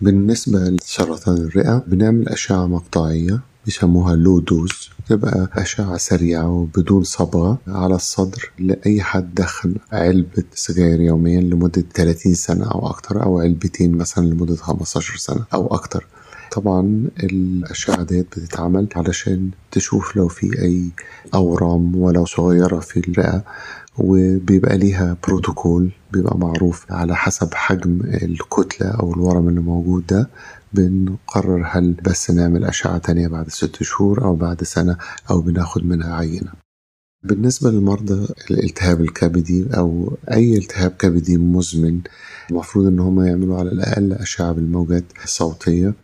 بالنسبة 0.00 0.58
لسرطان 0.58 1.36
الرئة 1.36 1.84
بنعمل 1.86 2.28
أشعة 2.28 2.66
مقطعية 2.66 3.40
بيسموها 3.64 4.16
لو 4.16 4.38
دوز 4.40 4.90
تبقى 5.08 5.48
أشعة 5.52 5.96
سريعة 5.96 6.48
وبدون 6.50 7.02
صبغة 7.04 7.58
على 7.68 7.94
الصدر 7.94 8.52
لأي 8.58 9.02
حد 9.02 9.34
دخل 9.34 9.76
علبة 9.92 10.44
سجاير 10.54 11.00
يوميا 11.00 11.40
لمدة 11.40 11.84
30 11.94 12.34
سنة 12.34 12.64
أو 12.70 12.86
أكتر 12.90 13.22
أو 13.22 13.40
علبتين 13.40 13.96
مثلا 13.96 14.26
لمدة 14.26 14.56
15 14.56 15.16
سنة 15.16 15.44
أو 15.54 15.66
أكتر. 15.66 16.06
طبعا 16.52 17.04
الأشعة 17.22 18.02
ديت 18.02 18.26
بتتعمل 18.38 18.88
علشان 18.96 19.50
تشوف 19.70 20.16
لو 20.16 20.28
في 20.28 20.62
أي 20.62 20.90
أورام 21.34 21.96
ولو 21.96 22.24
صغيرة 22.24 22.78
في 22.80 23.00
الرئة 23.00 23.44
وبيبقى 23.98 24.78
ليها 24.78 25.16
بروتوكول 25.28 25.90
بيبقى 26.12 26.38
معروف 26.38 26.86
على 26.92 27.16
حسب 27.16 27.54
حجم 27.54 28.00
الكتلة 28.04 28.88
أو 28.88 29.12
الورم 29.14 29.48
اللي 29.48 29.60
موجود 29.60 30.06
ده. 30.06 30.28
بنقرر 30.72 31.66
هل 31.70 31.92
بس 31.92 32.30
نعمل 32.30 32.64
أشعة 32.64 32.98
تانية 32.98 33.28
بعد 33.28 33.48
ست 33.50 33.82
شهور 33.82 34.24
أو 34.24 34.36
بعد 34.36 34.64
سنة 34.64 34.96
أو 35.30 35.40
بناخد 35.40 35.84
منها 35.86 36.14
عينة. 36.16 36.52
بالنسبة 37.24 37.70
للمرضى 37.70 38.28
الالتهاب 38.50 39.00
الكبدي 39.00 39.66
أو 39.76 40.16
أي 40.32 40.56
التهاب 40.58 40.90
كبدي 40.90 41.36
مزمن 41.36 42.00
المفروض 42.50 42.86
إن 42.86 42.98
هم 43.00 43.20
يعملوا 43.26 43.58
على 43.58 43.68
الأقل 43.72 44.12
أشعة 44.12 44.52
بالموجات 44.52 45.04
الصوتية. 45.24 45.94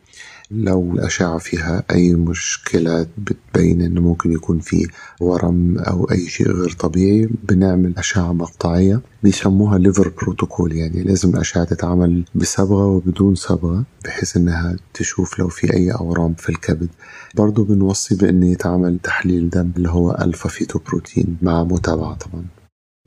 لو 0.56 0.92
الأشعة 0.92 1.38
فيها 1.38 1.82
أي 1.90 2.14
مشكلة 2.14 3.06
بتبين 3.18 3.82
إن 3.82 3.98
ممكن 3.98 4.32
يكون 4.32 4.58
في 4.58 4.86
ورم 5.20 5.78
أو 5.78 6.10
أي 6.10 6.28
شيء 6.28 6.48
غير 6.50 6.72
طبيعي 6.72 7.28
بنعمل 7.48 7.94
أشعة 7.98 8.32
مقطعية 8.32 9.00
بيسموها 9.22 9.78
liver 9.78 10.12
protocol 10.22 10.72
يعني 10.72 11.02
لازم 11.02 11.30
الأشعة 11.30 11.64
تتعمل 11.64 12.24
بصبغة 12.34 12.86
وبدون 12.86 13.34
صبغة 13.34 13.84
بحيث 14.04 14.36
إنها 14.36 14.76
تشوف 14.94 15.38
لو 15.38 15.48
في 15.48 15.74
أي 15.74 15.90
أورام 15.92 16.34
في 16.34 16.48
الكبد. 16.48 16.88
برضو 17.34 17.64
بنوصي 17.64 18.16
بإن 18.16 18.42
يتعمل 18.42 18.98
تحليل 19.02 19.50
دم 19.50 19.70
اللي 19.76 19.88
هو 19.88 20.10
alpha 20.20 20.48
fetoprotein 20.48 21.36
مع 21.42 21.64
متابعة 21.64 22.14
طبعا. 22.14 22.44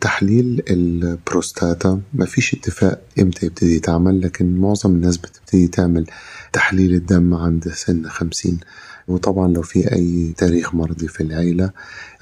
تحليل 0.02 0.64
البروستاتا 0.70 2.02
ما 2.14 2.26
فيش 2.26 2.54
اتفاق 2.54 3.02
إمتى 3.20 3.46
يبتدي 3.46 3.76
يتعمل 3.76 4.22
لكن 4.22 4.56
معظم 4.56 4.92
الناس 4.92 5.18
بتبتدي 5.18 5.68
تعمل 5.68 6.06
تحليل 6.54 6.94
الدم 6.94 7.34
عند 7.34 7.70
سن 7.70 8.10
خمسين. 8.10 8.60
وطبعا 9.08 9.48
لو 9.48 9.62
في 9.62 9.94
أي 9.94 10.34
تاريخ 10.38 10.76
مرضي 10.76 11.08
في 11.08 11.22
العيلة 11.24 11.72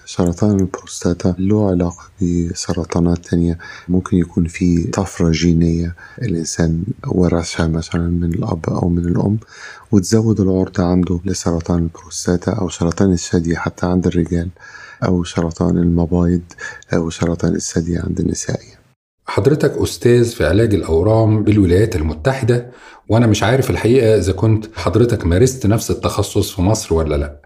سرطان 0.07 0.59
البروستاتا 0.59 1.35
له 1.39 1.69
علاقة 1.69 2.03
بسرطانات 2.21 3.25
تانية. 3.25 3.57
ممكن 3.89 4.17
يكون 4.17 4.47
في 4.47 4.83
طفرة 4.83 5.31
جينية 5.31 5.95
الإنسان 6.21 6.83
ورثها 7.07 7.67
مثلا 7.67 8.07
من 8.07 8.33
الأب 8.33 8.69
أو 8.69 8.89
من 8.89 9.05
الأم 9.05 9.37
وتزود 9.91 10.39
العرضة 10.39 10.83
عنده 10.83 11.19
لسرطان 11.25 11.83
البروستاتا 11.83 12.51
أو 12.51 12.69
سرطان 12.69 13.11
الثدي 13.11 13.57
حتى 13.57 13.85
عند 13.85 14.07
الرجال 14.07 14.49
أو 15.03 15.23
سرطان 15.23 15.77
المبايض 15.77 16.41
أو 16.93 17.09
سرطان 17.09 17.55
الثدي 17.55 17.97
عند 17.97 18.19
النساء. 18.19 18.59
حضرتك 19.27 19.77
أستاذ 19.77 20.25
في 20.31 20.45
علاج 20.45 20.73
الأورام 20.73 21.43
بالولايات 21.43 21.95
المتحدة 21.95 22.71
وأنا 23.09 23.27
مش 23.27 23.43
عارف 23.43 23.69
الحقيقة 23.69 24.17
إذا 24.17 24.31
كنت 24.33 24.65
حضرتك 24.75 25.25
مارست 25.25 25.65
نفس 25.65 25.91
التخصص 25.91 26.51
في 26.51 26.61
مصر 26.61 26.95
ولا 26.95 27.15
لأ. 27.15 27.39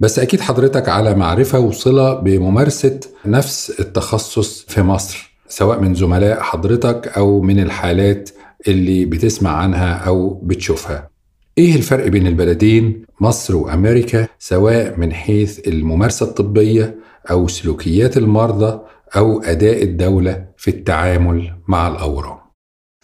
بس 0.00 0.18
أكيد 0.18 0.40
حضرتك 0.40 0.88
على 0.88 1.14
معرفة 1.14 1.58
وصلة 1.58 2.14
بممارسة 2.14 3.00
نفس 3.26 3.72
التخصص 3.80 4.64
في 4.68 4.82
مصر 4.82 5.32
سواء 5.48 5.80
من 5.80 5.94
زملاء 5.94 6.40
حضرتك 6.40 7.08
أو 7.16 7.40
من 7.40 7.60
الحالات 7.60 8.30
اللي 8.68 9.04
بتسمع 9.04 9.50
عنها 9.50 9.94
أو 9.94 10.40
بتشوفها. 10.42 11.10
إيه 11.58 11.76
الفرق 11.76 12.06
بين 12.06 12.26
البلدين 12.26 13.04
مصر 13.20 13.56
وأمريكا 13.56 14.26
سواء 14.38 14.94
من 15.00 15.12
حيث 15.12 15.68
الممارسة 15.68 16.26
الطبية 16.26 16.96
أو 17.30 17.48
سلوكيات 17.48 18.16
المرضى 18.16 18.80
أو 19.16 19.42
أداء 19.42 19.82
الدولة؟ 19.82 20.51
في 20.62 20.70
التعامل 20.70 21.52
مع 21.68 21.88
الأورام. 21.88 22.38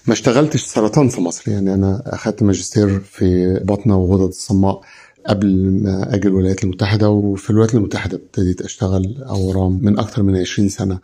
ما 0.07 0.12
اشتغلتش 0.12 0.65
سرطان 0.65 1.09
في 1.09 1.21
مصر 1.21 1.50
يعني 1.50 1.75
أنا 1.75 2.03
أخذت 2.07 2.43
ماجستير 2.43 3.00
في 3.00 3.61
بطنة 3.65 3.97
وغدد 3.97 4.29
الصماء 4.29 4.81
قبل 5.27 5.71
ما 5.83 6.15
أجي 6.15 6.29
الولايات 6.29 6.65
المتحدة 6.65 7.11
وفي 7.11 7.50
الولايات 7.50 7.75
المتحدة 7.75 8.17
ابتديت 8.17 8.61
أشتغل 8.61 9.23
أورام 9.29 9.79
من 9.83 9.99
أكثر 9.99 10.23
من 10.23 10.37
20 10.37 10.69
سنة. 10.69 10.99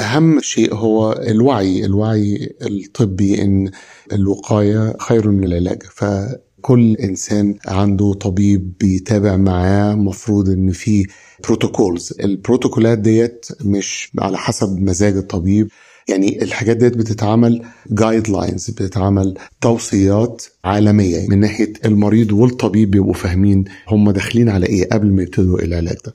أهم 0.00 0.40
شيء 0.40 0.74
هو 0.74 1.12
الوعي 1.12 1.84
الوعي 1.84 2.54
الطبي 2.62 3.42
إن 3.42 3.70
الوقاية 4.12 4.96
خير 5.00 5.30
من 5.30 5.44
العلاج. 5.44 5.82
ف 5.82 6.04
كل 6.60 6.94
إنسان 6.94 7.54
عنده 7.66 8.12
طبيب 8.14 8.72
بيتابع 8.80 9.36
معاه 9.36 9.94
مفروض 9.94 10.48
إن 10.48 10.70
في 10.70 11.06
بروتوكولز 11.44 12.12
البروتوكولات 12.20 12.98
ديت 12.98 13.46
مش 13.60 14.12
على 14.18 14.38
حسب 14.38 14.78
مزاج 14.80 15.16
الطبيب. 15.16 15.68
يعني 16.08 16.42
الحاجات 16.42 16.76
ديت 16.76 16.96
بتتعمل 16.96 17.62
guidelines 17.90 18.70
بتتعمل 18.70 19.34
توصيات 19.60 20.42
عالمية. 20.64 21.28
من 21.28 21.40
ناحية 21.40 21.72
المريض 21.84 22.32
والطبيب 22.32 22.90
بيبقوا 22.90 23.12
فاهمين 23.14 23.64
هم 23.88 24.10
داخلين 24.10 24.48
على 24.48 24.66
إيه 24.66 24.88
قبل 24.92 25.06
ما 25.12 25.22
يبتدوا 25.22 25.58
العلاج 25.62 25.96
ده. 26.06 26.14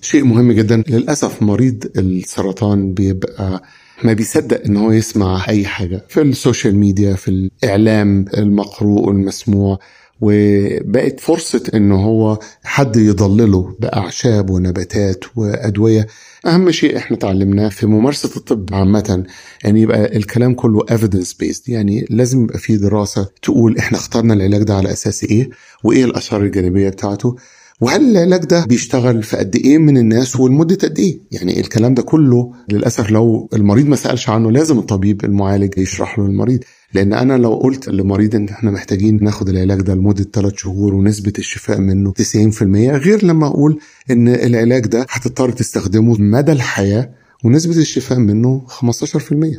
شيء 0.00 0.24
مهم 0.24 0.52
جدا 0.52 0.82
للأسف 0.88 1.42
مريض 1.42 1.84
السرطان 1.98 2.92
بيبقى 2.94 3.62
ما 4.04 4.12
بيصدق 4.12 4.64
إن 4.64 4.76
هو 4.76 4.92
يسمع 4.92 5.48
أي 5.48 5.64
حاجة. 5.66 6.04
في 6.08 6.22
ال 6.22 6.30
social 6.30 6.76
media 6.76 7.14
في 7.14 7.28
الإعلام 7.28 8.24
المقروء 8.38 9.00
والمسموع 9.08 9.78
وبقت 10.20 11.20
فرصة 11.20 11.62
إن 11.74 11.92
هو 11.92 12.38
حد 12.64 12.96
يضلله 12.96 13.76
بأعشاب 13.80 14.50
ونباتات 14.50 15.24
وأدوية 15.36 16.06
أهم 16.46 16.70
شيء 16.70 16.96
إحنا 16.96 17.16
تعلمناه 17.16 17.68
في 17.68 17.86
ممارسة 17.86 18.30
الطب 18.36 18.68
عامة 18.72 19.24
يعني 19.64 19.80
يبقى 19.82 20.16
الكلام 20.16 20.54
كله 20.54 20.80
evidence 20.80 21.30
based 21.44 21.68
يعني 21.68 22.06
لازم 22.10 22.44
يبقى 22.44 22.58
في 22.58 22.76
دراسة 22.76 23.28
تقول 23.42 23.78
إحنا 23.78 23.98
اخترنا 23.98 24.34
العلاج 24.34 24.62
ده 24.62 24.74
على 24.74 24.92
أساس 24.92 25.24
إيه 25.24 25.50
وإيه 25.84 26.04
الآثار 26.04 26.42
الجانبية 26.42 26.88
بتاعته 26.88 27.36
وهل 27.80 28.10
العلاج 28.16 28.44
ده 28.44 28.64
بيشتغل 28.64 29.22
في 29.22 29.36
قد 29.36 29.56
إيه 29.56 29.78
من 29.78 29.98
الناس 29.98 30.40
ولمده 30.40 30.74
قد 30.88 30.98
إيه؟ 30.98 31.20
يعني 31.32 31.60
الكلام 31.60 31.94
ده 31.94 32.02
كله 32.02 32.52
للأسف 32.72 33.10
لو 33.10 33.48
المريض 33.54 33.86
ما 33.86 33.96
سألش 33.96 34.28
عنه 34.28 34.50
لازم 34.50 34.78
الطبيب 34.78 35.24
المعالج 35.24 35.78
يشرح 35.78 36.18
له 36.18 36.26
للمريض 36.28 36.60
لأن 36.94 37.12
أنا 37.12 37.38
لو 37.38 37.54
قلت 37.54 37.88
للمريض 37.88 38.34
إن 38.34 38.48
إحنا 38.48 38.70
محتاجين 38.70 39.18
ناخد 39.24 39.48
العلاج 39.48 39.80
ده 39.80 39.94
لمدة 39.94 40.24
3 40.32 40.56
شهور 40.56 40.94
ونسبة 40.94 41.32
الشفاء 41.38 41.78
منه 41.80 42.12
90% 42.12 42.62
غير 42.96 43.24
لما 43.24 43.46
أقول 43.46 43.78
إن 44.10 44.28
العلاج 44.28 44.86
ده 44.86 45.06
هتضطر 45.10 45.50
تستخدمه 45.50 46.16
مدى 46.20 46.52
الحياة 46.52 47.10
ونسبة 47.44 47.76
الشفاء 47.76 48.18
منه 48.18 48.62
15% 48.68 48.72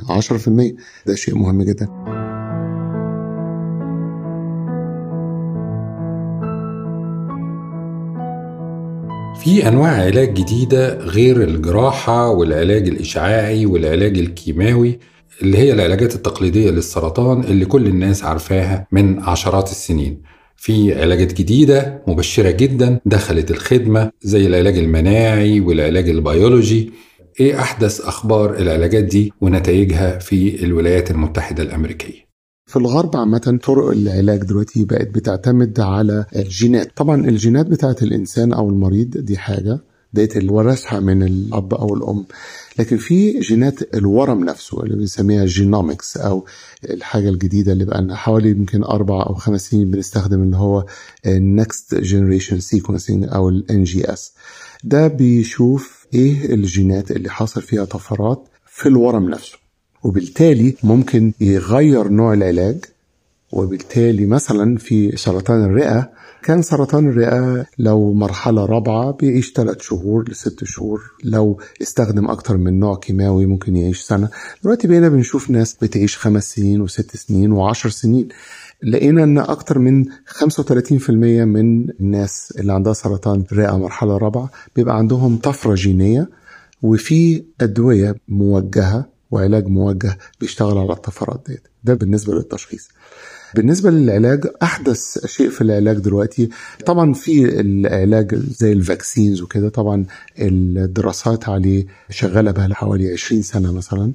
10% 0.09 0.49
ده 1.07 1.15
شيء 1.15 1.35
مهم 1.35 1.61
جدا. 1.61 1.87
في 9.43 9.67
أنواع 9.67 9.91
علاج 9.91 10.33
جديدة 10.33 10.97
غير 10.97 11.43
الجراحة 11.43 12.29
والعلاج 12.29 12.87
الإشعاعي 12.87 13.65
والعلاج 13.65 14.17
الكيماوي 14.17 14.99
اللي 15.41 15.57
هي 15.57 15.73
العلاجات 15.73 16.15
التقليدية 16.15 16.69
للسرطان 16.71 17.43
اللي 17.43 17.65
كل 17.65 17.87
الناس 17.87 18.23
عارفاها 18.23 18.87
من 18.91 19.19
عشرات 19.19 19.71
السنين. 19.71 20.21
في 20.55 21.01
علاجات 21.01 21.33
جديدة 21.33 22.01
مبشرة 22.07 22.51
جدا 22.51 22.99
دخلت 23.05 23.51
الخدمة 23.51 24.11
زي 24.21 24.47
العلاج 24.47 24.77
المناعي 24.77 25.59
والعلاج 25.61 26.09
البيولوجي. 26.09 26.91
إيه 27.39 27.59
أحدث 27.59 28.01
أخبار 28.01 28.55
العلاجات 28.59 29.03
دي 29.03 29.33
ونتائجها 29.41 30.19
في 30.19 30.63
الولايات 30.63 31.11
المتحدة 31.11 31.63
الأمريكية؟ 31.63 32.27
في 32.69 32.75
الغرب 32.75 33.17
عامة 33.17 33.59
طرق 33.63 33.89
العلاج 33.89 34.39
دلوقتي 34.43 34.85
بقت 34.85 35.07
بتعتمد 35.07 35.79
على 35.79 36.25
الجينات. 36.35 36.91
طبعا 36.95 37.27
الجينات 37.27 37.65
بتاعت 37.65 38.03
الإنسان 38.03 38.53
أو 38.53 38.69
المريض 38.69 39.17
دي 39.17 39.37
حاجة 39.37 39.79
ديت 40.13 40.51
ورثها 40.51 40.99
من 40.99 41.23
الأب 41.23 41.73
أو 41.73 41.95
الأم. 41.95 42.25
لكن 42.79 42.97
في 42.97 43.39
جينات 43.39 43.95
الورم 43.95 44.43
نفسه 44.43 44.83
اللي 44.83 44.95
بنسميها 44.95 45.45
genomics 45.45 46.17
أو 46.17 46.45
الحاجة 46.89 47.29
الجديدة 47.29 47.71
اللي 47.73 47.85
بقى 47.85 48.07
حوالي 48.17 48.49
يمكن 48.49 48.83
أربع 48.83 49.25
أو 49.25 49.33
خمس 49.33 49.69
سنين 49.69 49.91
بنستخدم 49.91 50.41
اللي 50.43 50.57
هو 50.57 50.85
Next 51.27 51.95
Generation 51.97 52.61
Sequencing 52.75 53.33
أو 53.33 53.49
ال 53.49 53.65
NGS 53.87 54.21
ده 54.83 55.07
بيشوف 55.07 56.07
إيه 56.13 56.53
الجينات 56.53 57.11
اللي 57.11 57.29
حصل 57.29 57.61
فيها 57.61 57.85
طفرات 57.85 58.43
في 58.67 58.89
الورم 58.89 59.29
نفسه. 59.29 59.57
وبالتالي 60.03 60.75
ممكن 60.83 61.33
يغير 61.41 62.07
نوع 62.07 62.33
العلاج 62.33 62.77
وبالتالي 63.51 64.25
مثلا 64.25 64.77
في 64.77 65.17
سرطان 65.17 65.63
الرئة 65.65 66.11
كان 66.47 66.61
سرطان 66.61 67.09
الرئة 67.09 67.65
لو 67.77 68.13
مرحلة 68.13 68.65
رابعة 68.65 69.11
بيعيش 69.11 69.53
ثلاث 69.53 69.81
شهور 69.81 70.29
لست 70.29 70.63
شهور. 70.63 71.01
لو 71.23 71.59
استخدم 71.81 72.27
أكتر 72.29 72.57
من 72.57 72.79
نوع 72.79 72.95
كيماوي 72.95 73.45
ممكن 73.45 73.75
يعيش 73.75 74.01
سنة. 74.01 74.29
دلوقتي 74.63 74.87
بقينا 74.87 75.09
بنشوف 75.09 75.49
ناس 75.49 75.77
بتعيش 75.81 76.17
خمس 76.17 76.53
سنين 76.55 76.81
وست 76.81 77.17
سنين 77.17 77.51
وعشر 77.51 77.89
سنين. 77.89 78.27
لقينا 78.83 79.23
إن 79.23 79.37
أكتر 79.37 79.79
من 79.79 80.05
35% 80.27 81.09
من 81.45 81.89
الناس 81.89 82.53
اللي 82.59 82.73
عندها 82.73 82.93
سرطان 82.93 83.43
رئة 83.53 83.77
مرحلة 83.77 84.17
رابعة 84.17 84.49
بيبقى 84.75 84.97
عندهم 84.97 85.37
طفرة 85.37 85.75
جينية 85.75 86.29
وفي 86.81 87.43
أدوية 87.61 88.15
موجهة 88.27 89.09
وعلاج 89.31 89.67
موجه 89.67 90.17
بيشتغل 90.39 90.77
على 90.77 90.93
الطفرات 90.93 91.43
ديت. 91.47 91.67
ده 91.83 91.93
بالنسبة 91.93 92.33
للتشخيص. 92.33 92.89
بالنسبة 93.55 93.89
للعلاج 93.91 94.45
أحدث 94.63 95.25
شيء 95.25 95.49
في 95.49 95.61
العلاج 95.61 95.97
دلوقتي 95.97 96.49
طبعا 96.85 97.13
في 97.13 97.59
العلاج 97.59 98.35
زي 98.35 98.71
الفاكسينز 98.71 99.41
وكده 99.41 99.69
طبعا 99.69 100.05
الدراسات 100.39 101.49
عليه 101.49 101.85
شغالة 102.09 102.51
بها 102.51 102.73
حوالي 102.73 103.11
20 103.13 103.41
سنة 103.41 103.71
مثلا 103.71 104.11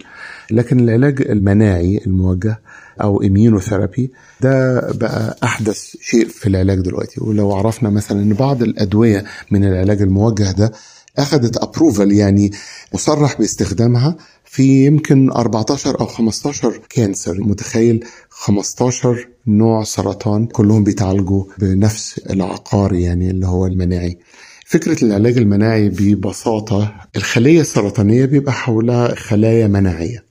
لكن 0.51 0.81
العلاج 0.81 1.23
المناعي 1.23 2.01
الموجه 2.07 2.61
أو 3.03 3.23
immunotherapy 3.23 4.11
ده 4.41 4.81
بقى 4.93 5.37
أحدث 5.45 5.97
شيء 6.01 6.29
في 6.29 6.47
العلاج 6.49 6.79
دلوقتي. 6.81 7.21
ولو 7.25 7.53
عرفنا 7.53 7.91
مثلا 7.91 8.23
أن 8.23 8.33
بعض 8.35 8.63
الأدوية 8.63 9.25
من 9.51 9.65
العلاج 9.65 10.03
الموجه 10.03 10.53
ده 10.53 10.73
أخذت 11.19 11.57
approval 11.57 12.13
يعني 12.13 12.51
مصرح 12.95 13.39
باستخدامها 13.39 14.17
في 14.45 14.87
يمكن 14.87 15.31
14 15.31 16.01
أو 16.01 16.07
15 16.07 16.81
cancer 16.91 17.41
متخيل؟ 17.41 18.05
15 18.43 19.29
نوع 19.47 19.85
سرطان 19.85 20.47
كلهم 20.47 20.85
بيتعالجوا 20.85 21.45
بنفس 21.59 22.19
العقار 22.31 22.93
يعني 22.95 23.31
اللي 23.31 23.47
هو 23.47 23.67
المناعي. 23.67 24.19
فكرة 24.67 25.05
العلاج 25.05 25.39
المناعي 25.39 25.89
ببساطة 25.89 26.95
الخلية 27.17 27.61
السرطانية 27.61 28.25
بيبقى 28.25 28.53
حولها 28.53 29.15
خلايا 29.15 29.67
مناعية. 29.67 30.25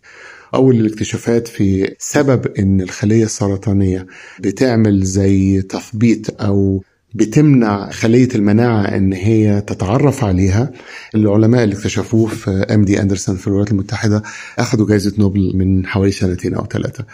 أول 0.54 0.76
الاكتشافات 0.76 1.47
في 1.47 1.95
سبب 2.00 2.47
إن 2.60 2.82
الخلية 2.82 3.24
السرطانية 3.24 4.08
بتعمل 4.39 5.04
زي 5.04 5.62
تثبيط 5.62 6.41
أو 6.41 6.84
بتمنع 7.13 7.89
خلية 7.89 8.30
المناعة 8.36 8.82
إن 8.84 9.13
هي 9.13 9.62
تتعرف 9.62 10.24
عليها. 10.24 10.71
العلماء 11.15 11.63
اللي 11.63 11.76
اكتشفوه 11.76 12.28
في 12.28 12.52
ام 12.52 12.86
دي 12.86 13.02
اندرسون 13.02 13.36
في 13.36 13.47
الولايات 13.47 13.71
المتحدة 13.71 14.24
أخذوا 14.60 14.88
جائزة 14.88 15.13
نوبل 15.17 15.52
من 15.56 15.86
حوالي 15.86 16.12
سنتين 16.12 16.54
أو 16.54 16.65
ثلاثة. 16.65 17.06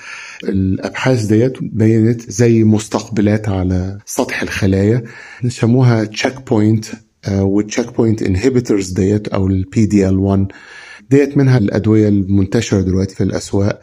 الأبحاث 0.43 1.25
ديت 1.25 1.53
بينت 1.61 2.31
زي 2.31 2.63
مستقبلات 2.63 3.49
على 3.49 3.97
سطح 4.05 4.41
الخلايا. 4.41 5.03
نسموها 5.43 6.03
checkpoint 6.03 6.85
وال 7.31 7.97
checkpoint 7.97 8.21
inhibitors 8.23 8.89
ديت 8.91 9.27
أو 9.27 9.47
ال 9.47 10.19
PD-L1 10.19 10.47
ديت 11.09 11.37
منها 11.37 11.57
الأدوية 11.57 12.07
المنتشرة 12.09 12.81
دلوقتي 12.81 13.15
في 13.15 13.23
الأسواق. 13.23 13.79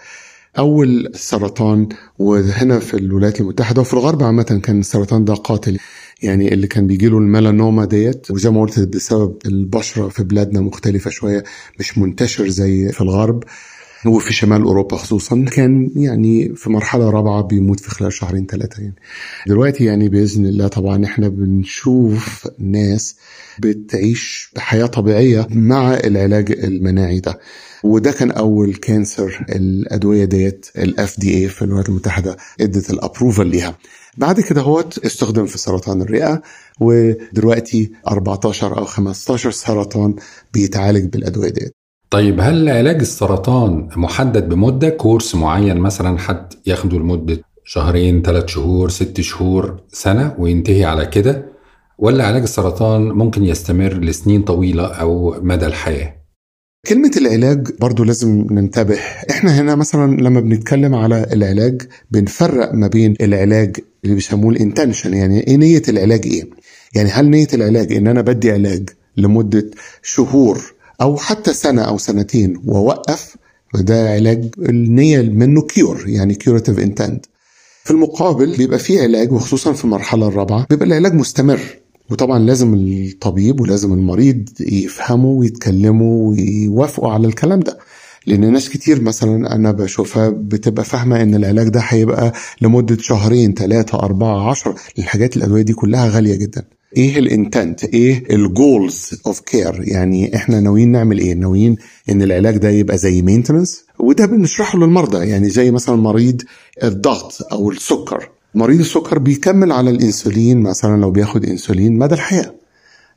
أول 0.59 1.11
سرطان 1.15 1.89
وهنا 2.19 2.79
في 2.79 2.95
الولايات 2.97 3.41
المتحدة 3.41 3.81
وفي 3.81 3.95
الغرب 3.95 4.23
عامة 4.23 4.61
كان 4.63 4.81
السرطان 4.81 5.25
ده 5.25 5.35
قاتل. 5.35 5.79
يعني 6.23 6.55
اللي 6.55 6.67
كان 6.67 6.87
بيجي 6.87 7.09
له 7.09 7.19
الميلانوما 7.19 7.85
ديت 7.85 8.31
وزي 8.31 8.51
ما 8.51 8.61
قلت 8.61 8.81
بسبب 8.81 9.37
البشرة 9.47 10.09
في 10.09 10.25
بلادنا 10.25 10.61
مختلفة 10.61 11.11
شوية 11.11 11.45
مش 11.81 11.99
منتشر 11.99 12.49
زي 12.49 12.89
في 12.89 13.01
الغرب 13.01 13.45
وفي 14.07 14.33
شمال 14.35 14.63
أوروبا 14.63 14.97
خصوصا 14.97 15.45
كان 15.53 15.91
يعني 15.97 16.55
في 16.57 16.71
مرحلة 16.71 17.11
رابعة 17.11 17.43
بيموت 17.43 17.81
في 17.81 17.91
خلال 17.91 18.13
شهرين 18.13 18.47
ثلاثة 18.47 18.83
يعني. 18.83 18.95
دلوقتي 19.47 19.85
يعني 19.85 20.09
بإذن 20.09 20.47
الله 20.47 20.69
طبعا 20.69 21.05
إحنا 21.05 21.29
بنشوف 21.29 22.49
ناس 22.59 23.17
بتعيش 23.59 24.51
بحياة 24.57 24.87
طبيعية 24.87 25.47
مع 25.51 25.95
العلاج 25.95 26.53
المناعي 26.53 27.21
ده. 27.21 27.39
وده 27.85 28.13
كان 28.13 28.31
أول 28.31 28.75
cancer 28.75 29.45
الأدوية 29.49 30.25
ديت 30.25 30.67
ال 30.79 31.21
FDA 31.21 31.49
في 31.49 31.63
الولايات 31.63 31.89
المتحدة 31.89 32.37
ادت 32.61 32.91
ال 32.91 32.97
approval 32.97 33.47
ليها. 33.47 33.79
بعد 34.17 34.41
كده 34.41 34.61
هو 34.61 34.85
استخدم 35.07 35.47
في 35.47 35.59
سرطان 35.59 36.03
الرئة 36.03 36.43
ودلوقتي 36.81 37.93
14 38.09 38.79
أو 38.79 38.85
15 38.85 39.51
سرطان 39.51 40.15
بيتعالج 40.55 41.13
بالأدوية 41.13 41.51
ديت. 41.51 41.75
طيب 42.11 42.41
هل 42.41 42.69
علاج 42.69 43.01
السرطان 43.01 43.89
محدد 43.97 44.49
بمدة 44.49 44.89
course 44.89 45.35
معين 45.35 45.77
مثلا 45.77 46.19
حد 46.19 46.53
ياخده 46.67 46.99
لمدة 46.99 47.41
شهرين 47.65 48.23
ثلاث 48.23 48.47
شهور 48.49 48.89
ست 48.91 49.21
شهور 49.21 49.81
سنة 49.93 50.35
وينتهي 50.39 50.85
على 50.85 51.07
كده؟ 51.07 51.45
ولا 51.99 52.27
علاج 52.27 52.43
السرطان 52.43 53.03
ممكن 53.03 53.45
يستمر 53.45 53.95
لسنين 53.95 54.43
طويلة 54.43 54.87
أو 54.87 55.37
مدى 55.43 55.67
الحياة؟ 55.67 56.24
كلمة 56.87 57.11
العلاج 57.17 57.69
برضو 57.81 58.05
لازم 58.05 58.47
ننتبه. 58.51 58.99
إحنا 59.31 59.61
هنا 59.61 59.75
مثلا 59.75 60.21
لما 60.21 60.41
بنتكلم 60.41 60.95
على 60.95 61.27
العلاج 61.33 61.83
بنفرق 62.11 62.75
ما 62.75 62.87
بين 62.87 63.15
العلاج 63.21 63.77
اللي 64.05 64.15
بيسموه 64.15 64.51
ال 64.51 64.57
intention 64.57 65.15
يعني 65.15 65.47
إيه 65.47 65.57
نية 65.57 65.83
العلاج 65.89 66.27
إيه؟ 66.27 66.45
يعني 66.95 67.11
هل 67.11 67.31
نية 67.31 67.49
العلاج 67.55 67.93
إن 67.93 68.07
أنا 68.07 68.21
بدي 68.21 68.53
علاج 68.53 68.89
لمدة 69.17 69.71
شهور 70.03 70.75
أو 71.01 71.17
حتى 71.17 71.53
سنة 71.53 71.83
أو 71.83 71.99
سنتين 71.99 72.63
وأوقف؟ 72.67 73.37
وده 73.75 74.11
علاج 74.11 74.49
النية 74.59 75.21
منه 75.23 75.63
cure 75.63 76.05
يعني 76.09 76.35
curative 76.35 76.79
intent 76.79 77.27
في 77.85 77.91
المقابل 77.91 78.57
بيبقى 78.57 78.79
في 78.79 79.01
علاج 79.03 79.33
وخصوصا 79.33 79.73
في 79.73 79.85
المرحلة 79.85 80.29
الرابعة 80.29 80.67
بيبقى 80.71 80.87
العلاج 80.87 81.15
مستمر. 81.15 81.61
وطبعا 82.11 82.39
لازم 82.39 82.75
الطبيب 82.75 83.61
ولازم 83.61 83.93
المريض 83.93 84.49
يفهموا 84.61 85.41
ويتكلموا 85.41 86.31
ويوافقوا 86.31 87.11
على 87.11 87.27
الكلام 87.27 87.61
ده. 87.61 87.79
لأن 88.27 88.53
ناس 88.53 88.69
كتير 88.69 89.01
مثلا 89.03 89.55
أنا 89.55 89.73
بشوفها 89.73 90.29
بتبقى 90.29 90.85
فاهمة 90.85 91.23
إن 91.23 91.35
العلاج 91.35 91.69
ده 91.69 91.81
هيبقى 91.81 92.33
لمدة 92.61 92.97
شهرين 93.01 93.55
ثلاثة 93.55 93.99
أربعة 93.99 94.51
عشر 94.51 94.75
الحاجات 94.99 95.37
الأدوية 95.37 95.63
دي 95.63 95.73
كلها 95.73 96.09
غالية 96.09 96.35
جدا. 96.37 96.65
إيه 96.97 97.19
ال 97.19 97.27
intent؟ 97.27 97.85
إيه 97.85 98.25
ال 98.35 98.49
goals 98.49 99.21
of 99.27 99.41
care 99.41 99.81
يعني 99.85 100.37
إحنا 100.37 100.61
ناويين 100.61 100.93
نعمل 100.93 101.19
إيه؟ 101.19 101.35
ناويين 101.35 101.77
إن 102.11 102.23
العلاج 102.23 102.57
ده 102.57 102.71
يبقى 102.71 102.99
زي 102.99 103.23
maintenance 103.23 103.85
وده 103.99 104.27
بنشرحه 104.27 104.79
للمرضى. 104.79 105.27
يعني 105.29 105.49
زي 105.51 105.71
مثلا 105.71 105.97
مريض 105.97 106.43
الضغط 106.83 107.33
أو 107.53 107.71
السكر. 107.71 108.29
مريض 108.55 108.81
السكر 108.81 109.19
بيكمل 109.19 109.73
على 109.73 109.91
الإنسولين 109.91 110.61
مثلا 110.61 111.01
لو 111.01 111.11
بياخد 111.11 111.45
إنسولين 111.45 111.99
مدى 111.99 112.15
الحياة. 112.15 112.55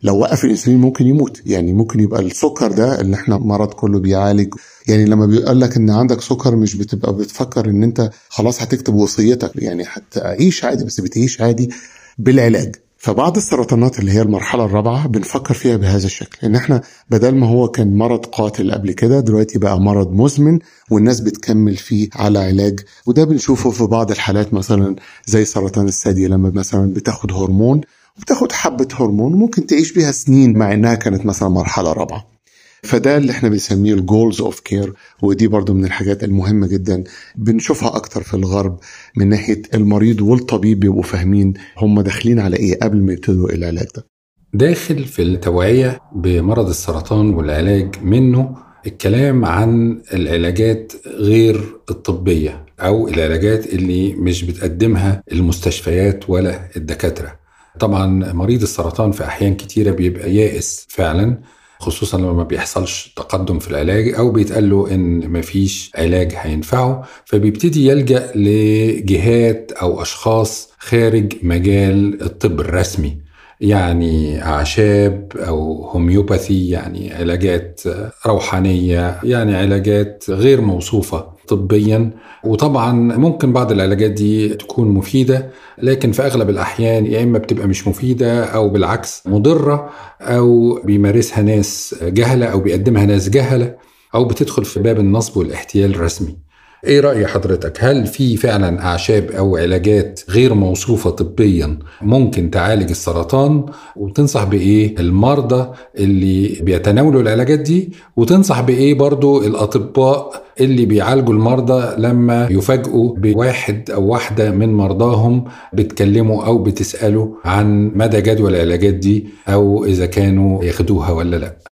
لو 0.03 0.17
وقف 0.19 0.45
الإنسولين 0.45 0.79
ممكن 0.79 1.07
يموت. 1.07 1.41
يعني 1.45 1.73
ممكن 1.73 1.99
يبقى 1.99 2.21
السكر 2.21 2.71
ده 2.71 3.01
اللي 3.01 3.15
إحنا 3.15 3.37
مرض 3.37 3.73
كله 3.73 3.99
بيعالج. 3.99 4.53
يعني 4.87 5.05
لما 5.05 5.25
بيقول 5.25 5.61
لك 5.61 5.77
إن 5.77 5.89
عندك 5.89 6.21
سكر 6.21 6.55
مش 6.55 6.75
بتبقى 6.75 7.13
بتفكر 7.13 7.69
إن 7.69 7.83
أنت 7.83 8.09
خلاص 8.29 8.61
هتكتب 8.61 8.93
وصيتك. 8.93 9.51
يعني 9.55 9.83
هتعيش 9.87 10.63
عادي 10.63 10.83
بس 10.85 10.99
بتعيش 11.01 11.41
عادي 11.41 11.69
بالعلاج. 12.17 12.75
فبعض 12.97 13.37
السرطانات 13.37 13.99
اللي 13.99 14.11
هي 14.11 14.21
المرحلة 14.21 14.65
الرابعة 14.65 15.07
بنفكر 15.07 15.53
فيها 15.53 15.77
بهذا 15.77 16.05
الشكل 16.05 16.37
إن 16.47 16.55
إحنا 16.55 16.81
بدل 17.09 17.35
ما 17.35 17.47
هو 17.47 17.67
كان 17.67 17.97
مرض 17.97 18.25
قاتل 18.25 18.71
قبل 18.71 18.91
كده 18.91 19.19
دلوقتي 19.19 19.59
بقى 19.59 19.79
مرض 19.79 20.11
مزمن 20.11 20.59
والناس 20.91 21.19
بتكمل 21.19 21.75
فيه 21.75 22.09
على 22.15 22.39
علاج 22.39 22.79
وده 23.05 23.23
بنشوفه 23.23 23.69
في 23.71 23.83
بعض 23.83 24.11
الحالات 24.11 24.53
مثلا 24.53 24.95
زي 25.25 25.45
سرطان 25.45 25.87
الثدي 25.87 26.27
لما 26.27 26.51
مثلا 26.55 26.93
بتاخد 26.93 27.31
هرمون 27.33 27.81
وبتاخد 28.17 28.51
حبة 28.51 28.87
هرمون 28.99 29.33
وممكن 29.33 29.65
تعيش 29.65 29.91
بيها 29.93 30.11
سنين 30.11 30.57
مع 30.57 30.73
إنها 30.73 30.95
كانت 30.95 31.25
مثلا 31.25 31.49
مرحلة 31.49 31.93
رابعة. 31.93 32.36
فده 32.83 33.17
اللي 33.17 33.31
إحنا 33.31 33.49
بنسميه 33.49 33.93
ال 33.93 34.01
goals 34.01 34.41
of 34.41 34.59
care 34.59 34.93
ودي 35.21 35.47
برضو 35.47 35.73
من 35.73 35.85
الحاجات 35.85 36.23
المهمة 36.23 36.67
جدا 36.67 37.03
بنشوفها 37.35 37.95
أكتر 37.95 38.23
في 38.23 38.33
الغرب 38.33 38.79
من 39.17 39.29
ناحية 39.29 39.61
المريض 39.73 40.21
والطبيب 40.21 40.79
بيبقوا 40.79 41.03
فاهمين 41.03 41.53
هم 41.77 42.01
داخلين 42.01 42.39
على 42.39 42.57
إيه 42.57 42.79
قبل 42.79 42.97
ما 42.97 43.13
يبتدوا 43.13 43.49
العلاج 43.49 43.87
ده. 43.95 44.05
داخل 44.53 45.05
في 45.05 45.21
التوعية 45.21 45.99
بمرض 46.15 46.69
السرطان 46.69 47.33
والعلاج 47.33 47.95
منه 48.03 48.55
الكلام 48.87 49.45
عن 49.45 50.01
العلاجات 50.13 50.93
غير 51.07 51.61
الطبية 51.89 52.65
أو 52.79 53.07
العلاجات 53.07 53.65
اللي 53.73 54.13
مش 54.13 54.43
بتقدمها 54.43 55.23
المستشفيات 55.31 56.29
ولا 56.29 56.59
الدكاترة. 56.77 57.39
طبعا 57.79 58.33
مريض 58.33 58.61
السرطان 58.61 59.11
في 59.11 59.23
أحيان 59.23 59.55
كتيرة 59.55 59.91
بيبقى 59.91 60.35
يائس 60.35 60.85
فعلا 60.89 61.37
خصوصا 61.79 62.17
لما 62.17 62.33
ما 62.33 62.43
بيحصلش 62.43 63.13
تقدم 63.15 63.59
في 63.59 63.71
العلاج 63.71 64.13
أو 64.13 64.31
بيتقال 64.31 64.69
له 64.69 64.91
ان 64.91 65.29
مفيش 65.29 65.91
علاج 65.95 66.33
هينفعه 66.35 67.03
فبيبتدي 67.25 67.87
يلجأ 67.87 68.31
لجهات 68.35 69.71
أو 69.81 70.01
أشخاص 70.01 70.69
خارج 70.79 71.33
مجال 71.41 72.21
الطب 72.21 72.59
الرسمي 72.59 73.17
يعني 73.61 74.43
أعشاب 74.43 75.31
أو 75.35 75.83
هوميوباثي 75.89 76.69
يعني 76.69 77.13
علاجات 77.13 77.81
روحانية 78.25 79.19
يعني 79.23 79.55
علاجات 79.55 80.23
غير 80.29 80.61
موصوفة. 80.61 81.36
طبيا. 81.47 82.11
وطبعا 82.43 82.91
ممكن 82.93 83.53
بعض 83.53 83.71
العلاجات 83.71 84.11
دي 84.11 84.49
تكون 84.49 84.87
مفيدة 84.87 85.49
لكن 85.77 86.11
في 86.11 86.21
أغلب 86.21 86.49
الأحيان 86.49 87.05
يا 87.05 87.23
إما 87.23 87.37
بتبقى 87.37 87.67
مش 87.67 87.87
مفيدة 87.87 88.45
أو 88.45 88.69
بالعكس 88.69 89.23
مضرة 89.27 89.89
أو 90.21 90.79
بيمارسها 90.83 91.41
ناس 91.43 91.95
جهلة 92.01 92.45
أو 92.45 92.59
بيقدمها 92.59 93.05
ناس 93.05 93.29
جهلة 93.29 93.75
أو 94.15 94.25
بتدخل 94.25 94.65
في 94.65 94.79
باب 94.79 94.99
النصب 94.99 95.37
والاحتيال 95.37 95.91
الرسمي. 95.95 96.46
إيه 96.85 96.99
رأي 96.99 97.27
حضرتك؟ 97.27 97.77
هل 97.83 98.07
في 98.07 98.37
فعلا 98.37 98.85
أعشاب 98.85 99.31
أو 99.31 99.57
علاجات 99.57 100.21
غير 100.29 100.53
موصوفة 100.53 101.09
طبيا 101.09 101.79
ممكن 102.01 102.51
تعالج 102.51 102.89
السرطان 102.89 103.65
وتنصح 103.95 104.43
بإيه 104.43 104.95
المرضى 104.99 105.73
اللي 105.97 106.47
بيتناولوا 106.61 107.21
العلاجات 107.21 107.59
دي؟ 107.59 107.91
وتنصح 108.15 108.61
بإيه 108.61 108.93
برضو 108.93 109.43
الأطباء 109.43 110.43
اللي 110.61 110.85
بيعالجوا 110.85 111.33
المرضى 111.33 111.95
لما 112.01 112.47
يفاجئوا 112.51 113.15
بواحد 113.17 113.91
أو 113.91 114.07
واحدة 114.07 114.51
من 114.51 114.73
مرضاهم 114.73 115.45
بتكلموا 115.73 116.45
أو 116.45 116.57
بتسألوا 116.63 117.27
عن 117.45 117.91
مدى 117.95 118.21
جدوى 118.21 118.49
العلاجات 118.49 118.93
دي 118.93 119.27
أو 119.47 119.85
إذا 119.85 120.05
كانوا 120.05 120.63
ياخدوها 120.63 121.11
ولا 121.11 121.35
لأ؟ 121.35 121.66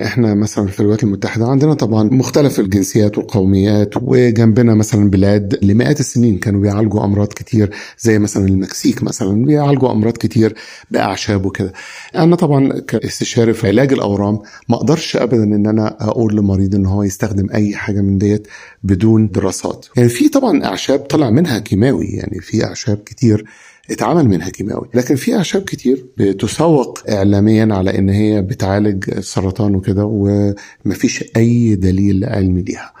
إحنا 0.00 0.34
مثلا 0.34 0.66
في 0.66 0.80
الولايات 0.80 1.04
المتحدة 1.04 1.46
عندنا 1.46 1.74
طبعا 1.74 2.02
مختلف 2.02 2.60
الجنسيات 2.60 3.18
والقوميات 3.18 3.94
وجنبنا 4.02 4.74
مثلا 4.74 5.10
بلاد 5.10 5.58
لمئات 5.62 6.00
السنين 6.00 6.38
كانوا 6.38 6.60
بيعالجوا 6.60 7.04
أمراض 7.04 7.28
كتير 7.28 7.70
زي 7.98 8.18
مثلا 8.18 8.48
المكسيك 8.48 9.02
مثلا 9.02 9.44
بيعالجوا 9.44 9.92
أمراض 9.92 10.12
كتير 10.16 10.54
بأعشاب 10.90 11.46
وكده. 11.46 11.72
أنا 12.14 12.36
طبعا 12.36 12.80
كاستشاري 12.80 13.52
في 13.52 13.68
علاج 13.68 13.92
الأورام 13.92 14.38
ما 14.68 14.76
أقدرش 14.76 15.16
ابدا 15.16 15.44
إن 15.44 15.66
أنا 15.66 15.96
أقول 16.00 16.36
لمريض 16.36 16.74
إن 16.74 16.86
هو 16.86 17.02
يستخدم 17.02 17.48
أي 17.54 17.74
حاجة 17.74 18.00
من 18.00 18.18
ديت 18.18 18.48
بدون 18.82 19.28
دراسات. 19.28 19.86
يعني 19.96 20.08
في 20.08 20.28
طبعا 20.28 20.64
أعشاب 20.64 20.98
طلع 20.98 21.30
منها 21.30 21.58
كيماوي 21.58 22.06
يعني 22.06 22.40
في 22.40 22.64
أعشاب 22.64 22.96
كتير 23.06 23.44
اتعمل 23.92 24.28
منها 24.28 24.48
كيماوي. 24.50 24.88
لكن 24.94 25.14
في 25.14 25.34
أعشاب 25.36 25.62
كتير 25.62 26.06
بتسوق 26.16 26.98
اعلاميا 27.10 27.68
على 27.74 27.98
إن 27.98 28.08
هي 28.10 28.42
بتعالج 28.42 29.04
السرطان 29.10 29.74
وكده 29.74 30.04
ومفيش 30.04 31.24
أي 31.36 31.74
دليل 31.74 32.24
علمي 32.24 32.62
ليها. 32.62 32.92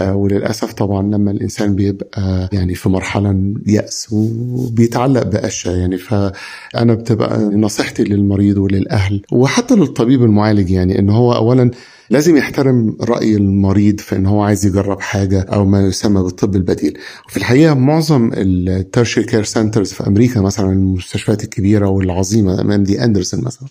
وللأسف 0.00 0.72
طبعا 0.72 1.02
لما 1.02 1.30
الإنسان 1.30 1.74
بيبقى 1.74 2.48
يعني 2.52 2.74
في 2.74 2.88
مرحلة 2.88 3.54
يأس 3.66 4.08
وبيتعلق 4.12 5.22
بقشة 5.22 5.70
يعني 5.76 5.98
فأنا 5.98 6.94
بتبقى 6.94 7.38
نصيحتي 7.44 8.04
للمريض 8.04 8.58
وللأهل 8.58 9.22
وحتى 9.32 9.74
للطبيب 9.74 10.22
المعالج 10.22 10.70
يعني 10.70 10.98
إن 10.98 11.10
هو 11.10 11.32
اولا 11.32 11.70
لازم 12.10 12.36
يحترم 12.36 12.96
رأي 13.00 13.36
المريض 13.36 14.00
في 14.00 14.16
إن 14.16 14.26
هو 14.26 14.42
عايز 14.42 14.66
يجرب 14.66 15.00
حاجة 15.00 15.40
أو 15.40 15.64
ما 15.64 15.86
يسمى 15.86 16.22
بالطب 16.22 16.56
البديل. 16.56 16.98
وفي 17.28 17.36
الحقيقة 17.36 17.74
معظم 17.74 18.30
ال 18.34 18.44
tertiary 18.44 19.22
care 19.22 19.44
centers 19.44 19.92
في 19.92 20.06
أمريكا 20.06 20.40
مثلا 20.40 20.72
المستشفيات 20.72 21.44
الكبيرة 21.44 21.88
والعظيمة 21.88 22.60
MD 22.60 23.04
Anderson 23.04 23.44
مثلا 23.44 23.68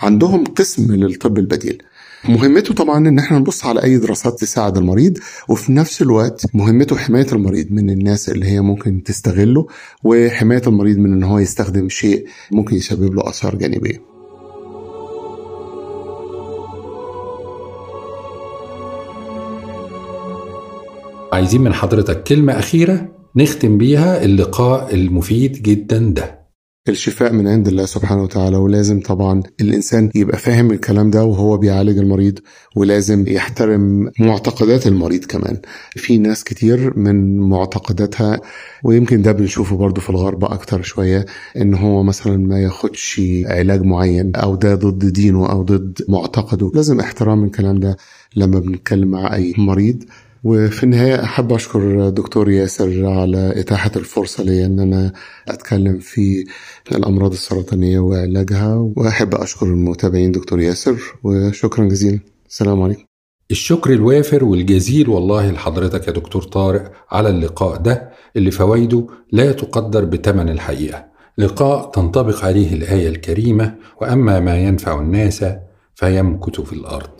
عندهم 0.00 0.44
قسم 0.44 0.94
للطب 0.94 1.38
البديل. 1.38 1.82
مهمته 2.28 2.74
طبعا 2.74 3.08
إن 3.08 3.18
إحنا 3.18 3.38
نبص 3.38 3.64
على 3.66 3.82
أي 3.82 3.96
دراسات 3.98 4.40
تساعد 4.40 4.76
المريض 4.76 5.18
وفي 5.48 5.72
نفس 5.72 6.02
الوقت 6.02 6.46
مهمته 6.54 6.96
حماية 6.96 7.26
المريض 7.32 7.66
من 7.70 7.90
الناس 7.90 8.28
اللي 8.28 8.46
هي 8.46 8.60
ممكن 8.60 9.02
تستغله 9.02 9.66
وحماية 10.04 10.62
المريض 10.66 10.98
من 10.98 11.12
إن 11.12 11.22
هو 11.22 11.38
يستخدم 11.38 11.88
شيء 11.88 12.26
ممكن 12.50 12.76
يسبب 12.76 13.14
له 13.14 13.28
آثار 13.28 13.54
جانبية. 13.54 14.10
عايزين 21.40 21.60
من 21.60 21.72
حضرتك 21.72 22.22
كلمة 22.24 22.58
أخيرة 22.58 23.08
نختم 23.36 23.78
بيها 23.78 24.24
اللقاء 24.24 24.94
المفيد 24.94 25.52
جدا 25.62 25.98
ده. 25.98 26.40
الشفاء 26.88 27.32
من 27.32 27.46
عند 27.48 27.68
الله 27.68 27.84
سبحانه 27.84 28.22
وتعالى 28.22 28.56
ولازم 28.56 29.00
طبعا 29.00 29.42
الإنسان 29.60 30.10
يبقى 30.14 30.38
فاهم 30.38 30.70
الكلام 30.70 31.10
ده 31.10 31.24
وهو 31.24 31.56
بيعالج 31.56 31.98
المريض 31.98 32.38
ولازم 32.76 33.24
يحترم 33.28 34.10
معتقدات 34.18 34.86
المريض 34.86 35.24
كمان. 35.24 35.60
في 35.90 36.18
ناس 36.18 36.44
كتير 36.44 36.98
من 36.98 37.38
معتقداتها 37.38 38.40
ويمكن 38.84 39.22
ده 39.22 39.32
بنشوفه 39.32 39.76
برضه 39.76 40.00
في 40.00 40.10
الغرب 40.10 40.44
أكتر 40.44 40.82
شوية 40.82 41.26
إن 41.56 41.74
هو 41.74 42.02
مثلا 42.02 42.36
ما 42.36 42.60
ياخدش 42.60 43.20
علاج 43.46 43.82
معين 43.82 44.36
أو 44.36 44.54
ده 44.56 44.74
ضد 44.74 45.06
دينه 45.12 45.50
أو 45.50 45.62
ضد 45.62 45.98
معتقده. 46.08 46.72
لازم 46.74 47.00
احترام 47.00 47.44
الكلام 47.44 47.80
ده 47.80 47.96
لما 48.36 48.58
بنتكلم 48.58 49.08
مع 49.10 49.34
أي 49.34 49.54
مريض. 49.58 50.04
وفي 50.44 50.82
النهاية 50.84 51.24
أحب 51.24 51.52
أشكر 51.52 52.08
دكتور 52.08 52.50
ياسر 52.50 53.06
على 53.06 53.60
إتاحة 53.60 53.90
الفرصة 53.96 54.44
لي 54.44 54.66
أن 54.66 54.80
أنا 54.80 55.12
أتكلم 55.48 55.98
في 55.98 56.44
الأمراض 56.92 57.32
السرطانية 57.32 57.98
وعلاجها 57.98 58.74
وأحب 58.96 59.34
أشكر 59.34 59.66
المتابعين 59.66 60.32
دكتور 60.32 60.60
ياسر 60.60 60.96
وشكرا 61.24 61.84
جزيلا. 61.84 62.20
السلام 62.48 62.82
عليكم. 62.82 63.04
الشكر 63.50 63.92
الوافر 63.92 64.44
والجزيل 64.44 65.08
والله 65.08 65.50
لحضرتك 65.50 66.08
يا 66.08 66.12
دكتور 66.12 66.42
طارق 66.42 66.92
على 67.10 67.28
اللقاء 67.28 67.76
ده 67.76 68.10
اللي 68.36 68.50
فوائده 68.50 69.06
لا 69.32 69.52
تقدر 69.52 70.04
بثمن 70.04 70.48
الحقيقة. 70.48 71.04
لقاء 71.38 71.90
تنطبق 71.90 72.44
عليه 72.44 72.74
الآية 72.74 73.08
الكريمة 73.08 73.74
وأما 74.00 74.40
ما 74.40 74.58
ينفع 74.58 75.00
الناس 75.00 75.44
فيمكث 75.94 76.60
في 76.60 76.72
الأرض. 76.72 77.10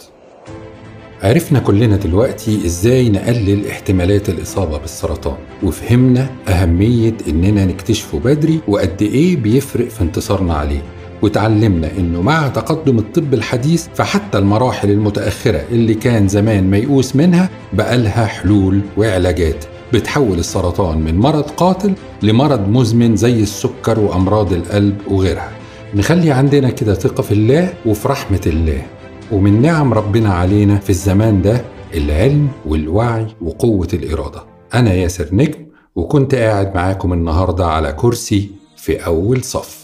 عرفنا 1.22 1.58
كلنا 1.58 1.96
دلوقتي 1.96 2.66
إزاي 2.66 3.08
نقلل 3.08 3.66
احتمالات 3.68 4.28
الإصابة 4.28 4.78
بالسرطان 4.78 5.36
وفهمنا 5.62 6.28
أهمية 6.48 7.14
إننا 7.28 7.64
نكتشفه 7.64 8.18
بدري 8.18 8.60
وقد 8.68 9.02
إيه 9.02 9.36
بيفرق 9.36 9.88
في 9.88 10.00
انتصارنا 10.00 10.54
عليه 10.54 10.82
وتعلمنا 11.22 11.90
إنه 11.98 12.22
مع 12.22 12.48
تقدم 12.48 12.98
الطب 12.98 13.34
الحديث 13.34 13.86
فحتى 13.94 14.38
المراحل 14.38 14.90
المتأخرة 14.90 15.62
اللي 15.72 15.94
كان 15.94 16.28
زمان 16.28 16.70
ميؤوس 16.70 17.16
منها 17.16 17.50
بقالها 17.72 18.26
حلول 18.26 18.80
وعلاجات 18.96 19.64
بتحول 19.92 20.38
السرطان 20.38 20.98
من 20.98 21.18
مرض 21.18 21.42
قاتل 21.50 21.92
لمرض 22.22 22.68
مزمن 22.68 23.16
زي 23.16 23.42
السكر 23.42 24.00
وأمراض 24.00 24.52
القلب 24.52 24.96
وغيرها. 25.08 25.50
نخلي 25.94 26.30
عندنا 26.30 26.70
كده 26.70 26.94
ثقة 26.94 27.22
في 27.22 27.32
الله 27.34 27.72
وفي 27.86 28.08
رحمة 28.08 28.40
الله. 28.46 28.82
ومن 29.32 29.62
نعم 29.62 29.94
ربنا 29.94 30.34
علينا 30.34 30.78
في 30.78 30.90
الزمان 30.90 31.42
ده 31.42 31.64
العلم 31.94 32.48
والوعي 32.66 33.26
وقوة 33.42 33.88
الإرادة. 33.92 34.42
أنا 34.74 34.94
ياسر 34.94 35.28
نجم 35.32 35.66
وكنت 35.96 36.34
قاعد 36.34 36.74
معاكم 36.74 37.12
النهاردة 37.12 37.66
على 37.66 37.92
كرسي 37.92 38.50
في 38.76 39.06
أول 39.06 39.44
صف. 39.44 39.79